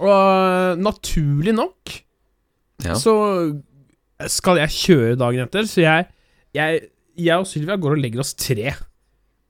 Og 0.00 0.78
naturlig 0.78 1.54
nok 1.54 1.90
Ja. 2.84 2.94
så 2.94 3.60
skal 4.28 4.56
jeg 4.58 4.68
kjøre 4.68 5.16
dagen 5.18 5.40
etter, 5.46 5.62
så 5.66 5.80
jeg, 5.82 6.06
jeg, 6.56 6.84
jeg 7.18 7.40
og 7.40 7.48
Sylvia 7.48 7.76
går 7.80 7.96
og 7.96 8.02
legger 8.02 8.22
oss 8.24 8.34
tre. 8.38 8.74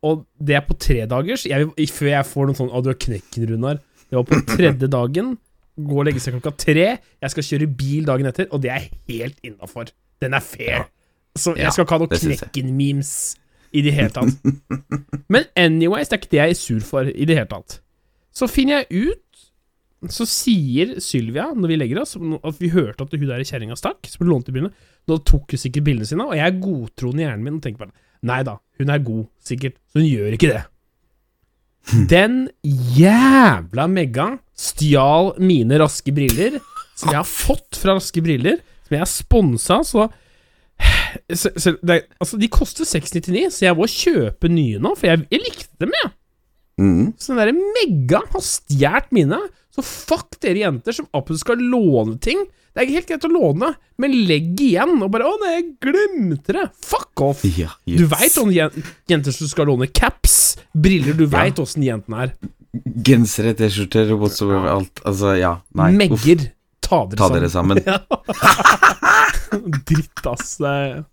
Og 0.06 0.24
det 0.38 0.56
er 0.58 0.64
på 0.66 0.76
tredagers. 0.78 1.46
Jeg, 1.48 1.68
før 1.90 2.11
jeg 2.12 2.26
får 2.26 2.48
noen 2.48 2.58
sånn 2.58 2.70
'Å, 2.70 2.82
du 2.82 2.90
har 2.92 2.98
knekken, 2.98 3.48
Runar'. 3.50 3.80
Det 4.08 4.16
var 4.16 4.26
på 4.28 4.38
tredje 4.46 4.88
dagen. 4.88 5.37
Gå 5.78 5.98
og 6.00 6.06
legge 6.08 6.22
seg 6.22 6.37
klokka 6.37 6.54
tre. 6.56 6.87
Jeg 7.22 7.30
skal 7.34 7.46
kjøre 7.50 7.68
bil 7.78 8.06
dagen 8.06 8.26
etter, 8.30 8.48
og 8.50 8.62
det 8.62 8.70
er 8.74 8.88
helt 9.11 9.38
innafor. 9.46 9.90
Den 10.22 10.34
er 10.34 10.42
fair. 10.42 10.88
Så 11.38 11.54
jeg 11.58 11.70
skal 11.72 11.84
ikke 11.84 11.94
ha 11.94 12.02
noe 12.02 12.11
det 12.11 12.20
syns 12.22 12.40
jeg. 12.42 12.50
Knekken-memes 12.50 13.12
i 13.76 13.82
det 13.84 13.92
hele 13.94 14.11
tatt. 14.11 14.32
Men 15.32 15.46
anyways, 15.58 16.08
det 16.08 16.16
er 16.16 16.22
ikke 16.22 16.32
det 16.34 16.40
jeg 16.40 16.56
er 16.56 16.58
sur 16.58 16.80
for 16.87 17.11
i 17.11 17.28
det 17.28 17.37
hele 17.37 17.50
tatt. 17.50 17.80
Så 18.34 18.48
finner 18.50 18.82
jeg 18.82 19.08
ut 19.08 19.24
Så 20.14 20.22
sier 20.30 21.00
Sylvia, 21.02 21.48
når 21.58 21.72
vi 21.72 21.76
legger 21.80 21.98
oss, 21.98 22.12
at 22.14 22.61
vi 22.62 22.68
hørte 22.70 23.02
at 23.02 23.14
hun 23.18 23.24
der 23.26 23.42
kjerringa 23.42 23.74
stakk, 23.74 24.06
som 24.06 24.28
lånte 24.28 24.52
bilene. 24.54 24.70
Nå 25.09 25.21
tok 25.27 25.55
hun 25.55 25.61
sikkert 25.61 25.87
bildene 25.87 26.09
sine, 26.09 26.27
og 26.27 26.37
jeg 26.37 26.44
er 26.44 26.61
godtroende 26.62 27.23
i 27.23 27.27
hjernen 27.27 27.47
min 27.47 27.59
og 27.59 27.64
tenker 27.64 27.87
bare 27.87 27.97
Nei 28.29 28.40
da, 28.42 28.57
hun 28.81 28.90
er 28.90 29.05
god, 29.07 29.27
sikkert, 29.47 29.77
så 29.87 30.01
hun 30.01 30.09
gjør 30.09 30.35
ikke 30.35 30.51
det. 30.51 30.62
Den 32.11 32.38
jævla 32.99 33.87
Megga 33.88 34.33
stjal 34.59 35.37
mine 35.38 35.79
raske 35.79 36.12
briller, 36.12 36.59
som 36.99 37.12
jeg 37.12 37.21
har 37.21 37.29
fått 37.31 37.79
fra 37.79 37.94
Raske 37.94 38.23
briller, 38.25 38.59
som 38.88 38.97
jeg 38.97 39.05
har 39.05 39.12
sponsa, 39.12 39.79
så 39.87 40.09
så, 41.35 41.51
så 41.57 41.73
det, 41.83 42.03
altså, 42.21 42.38
de 42.38 42.49
koster 42.53 42.87
699, 42.87 43.55
så 43.55 43.64
jeg 43.64 43.77
må 43.79 43.87
kjøpe 43.90 44.51
nye 44.53 44.79
nå, 44.83 44.92
for 44.99 45.11
jeg, 45.11 45.25
jeg 45.33 45.42
likte 45.42 45.83
dem, 45.83 45.94
jeg. 46.03 46.12
Mm. 46.79 47.07
Så 47.18 47.33
den 47.33 47.40
derre 47.40 47.55
Megga 47.79 48.21
har 48.31 48.44
stjålet 48.44 49.09
mine. 49.14 49.40
Så 49.78 49.84
fuck 49.86 50.40
dere 50.42 50.64
jenter 50.64 50.96
som 50.96 51.06
absolutt 51.14 51.44
skal 51.44 51.60
låne 51.62 52.16
ting. 52.18 52.40
Det 52.74 52.82
er 52.82 52.86
ikke 52.88 52.98
helt 52.98 53.10
greit 53.12 53.26
å 53.28 53.30
låne, 53.30 53.68
men 54.02 54.14
legg 54.26 54.58
igjen. 54.60 54.96
Og 55.02 55.10
bare 55.14 55.24
'Å 55.28 55.38
nei, 55.40 55.52
jeg 55.54 55.66
glemte 55.86 56.52
det'. 56.56 56.70
Fuck 56.82 57.20
off. 57.22 57.44
Ja, 57.44 57.70
Du 57.86 58.04
yes. 58.04 58.10
veit 58.10 58.38
om 58.42 58.50
jenter 58.50 59.32
som 59.32 59.46
skal 59.48 59.66
låne 59.66 59.86
caps, 59.92 60.56
briller, 60.74 61.14
du 61.14 61.26
veit 61.26 61.58
åssen 61.58 61.82
jentene 61.86 62.22
er. 62.26 62.34
Gensere, 63.02 63.54
T-skjorter, 63.54 64.12
whatsoever, 64.18 64.68
alt. 64.68 65.00
Altså, 65.04 65.38
ja. 65.38 65.60
Nei. 65.74 65.92
Megger. 65.92 66.50
Ta 66.80 67.06
dere 67.06 67.16
Ta 67.16 67.28
sammen. 67.28 67.40
dere 67.40 67.50
sammen. 67.50 67.78
Dritt, 69.88 70.26
ass. 70.26 70.56
Det 70.61 70.72
er, 70.72 71.04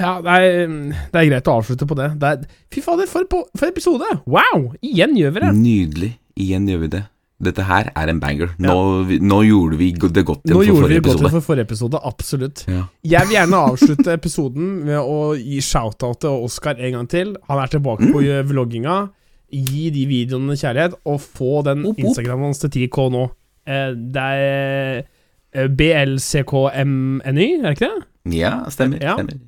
ja, 0.00 0.12
det 0.24 0.34
er, 0.34 0.74
det 1.12 1.20
er 1.20 1.28
greit 1.28 1.48
å 1.50 1.56
avslutte 1.60 1.86
på 1.88 1.96
det. 1.98 2.10
det 2.20 2.28
er, 2.34 2.44
fy 2.72 2.82
fader, 2.84 3.08
for, 3.10 3.26
på- 3.30 3.46
for 3.58 3.68
episode! 3.68 4.08
Wow! 4.30 4.70
Igjen 4.84 5.16
gjør 5.18 5.34
vi 5.36 5.42
det. 5.44 5.50
Nydelig. 5.60 6.12
Igjen 6.40 6.68
gjør 6.70 6.84
vi 6.86 6.90
det. 6.96 7.02
Dette 7.40 7.64
her 7.64 7.88
er 7.96 8.10
en 8.12 8.18
banger. 8.20 8.50
Nå, 8.60 8.72
ja. 9.08 9.18
nå 9.24 9.38
gjorde 9.48 9.78
vi 9.80 9.90
det 9.96 10.24
godt 10.28 10.42
igjen 10.44 10.52
Nå 10.52 10.58
for 10.60 10.66
gjorde 10.68 10.80
vi 10.80 10.82
forrige 10.84 11.00
godt 11.04 11.14
episode. 11.14 11.30
for 11.36 11.46
forrige 11.46 11.66
episode, 11.68 12.00
absolutt. 12.10 12.64
Ja. 12.68 12.82
Jeg 13.14 13.28
vil 13.30 13.36
gjerne 13.38 13.60
avslutte 13.70 14.16
episoden 14.16 14.66
med 14.88 14.98
å 15.00 15.16
gi 15.40 15.60
shout-out 15.64 16.20
til 16.24 16.44
Oskar 16.48 16.80
en 16.80 16.98
gang 16.98 17.08
til. 17.12 17.32
Han 17.48 17.62
er 17.64 17.72
tilbake 17.72 18.10
på 18.12 18.20
Mm. 18.24 18.50
vlogginga. 18.52 18.98
Gi 19.50 19.88
de 19.90 20.04
videoene 20.06 20.54
kjærlighet, 20.60 20.98
og 21.10 21.16
få 21.24 21.62
den. 21.66 21.86
Instagramen 21.96 22.50
hans 22.52 22.60
til 22.62 22.70
10K 22.76 23.08
nå. 23.16 23.24
Eh, 23.66 23.96
det 23.96 24.26
er 24.36 25.00
eh, 25.00 25.08
BLCKMNY, 25.52 27.48
er 27.58 27.66
det 27.66 27.76
ikke 27.76 27.88
det? 27.88 28.06
ja, 28.36 28.52
stemmer. 28.70 29.00
Ja. 29.02 29.16
stemmer. 29.18 29.38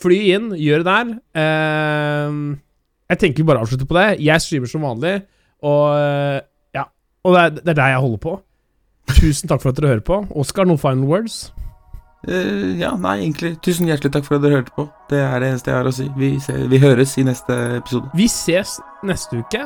Fly 0.00 0.18
inn, 0.32 0.50
gjør 0.56 0.84
det 0.84 0.88
der. 0.88 1.10
Eh, 1.42 2.36
jeg 3.10 3.20
tenker 3.20 3.42
vi 3.42 3.48
bare 3.50 3.64
avslutter 3.64 3.88
på 3.88 3.98
det. 3.98 4.06
Jeg 4.24 4.40
streamer 4.40 4.70
som 4.70 4.86
vanlig, 4.86 5.18
og 5.66 5.82
eh, 5.98 6.38
ja. 6.76 6.86
Og 7.24 7.34
det 7.36 7.42
er, 7.42 7.56
det 7.58 7.72
er 7.74 7.80
der 7.82 7.94
jeg 7.94 8.04
holder 8.06 8.22
på. 8.24 8.36
Tusen 9.10 9.50
takk 9.50 9.62
for 9.62 9.72
at 9.72 9.80
dere 9.80 9.94
hører 9.96 10.06
på. 10.06 10.22
Oskar, 10.40 10.68
noen 10.68 10.80
final 10.80 11.04
words? 11.10 11.50
Uh, 12.28 12.76
ja, 12.80 12.94
nei, 13.00 13.18
egentlig. 13.24 13.54
Tusen 13.64 13.88
hjertelig 13.88 14.12
takk 14.14 14.26
for 14.28 14.36
at 14.36 14.44
dere 14.44 14.60
hørte 14.60 14.74
på. 14.76 14.86
Det 15.10 15.20
er 15.24 15.38
det 15.40 15.52
eneste 15.52 15.72
jeg 15.72 15.80
har 15.80 15.88
å 15.88 15.94
si. 15.96 16.08
Vi, 16.20 16.34
ser, 16.44 16.66
vi 16.70 16.80
høres 16.82 17.16
i 17.18 17.24
neste 17.26 17.56
episode. 17.80 18.12
Vi 18.16 18.28
ses 18.30 18.76
neste 19.08 19.40
uke. 19.40 19.64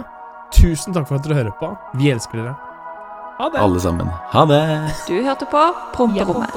Tusen 0.55 0.95
takk 0.95 1.11
for 1.11 1.19
at 1.19 1.27
dere 1.27 1.43
hører 1.43 1.59
på. 1.61 1.75
Vi 1.99 2.15
elsker 2.15 2.43
dere. 2.43 2.74
Ha 3.39 3.49
det. 3.49 3.59
Alle 3.59 3.81
sammen. 3.81 4.09
Ha 4.33 4.45
det! 4.47 4.95
Du 5.09 5.23
hørte 5.23 5.47
på 5.51 5.63
Promperommet. 5.95 6.51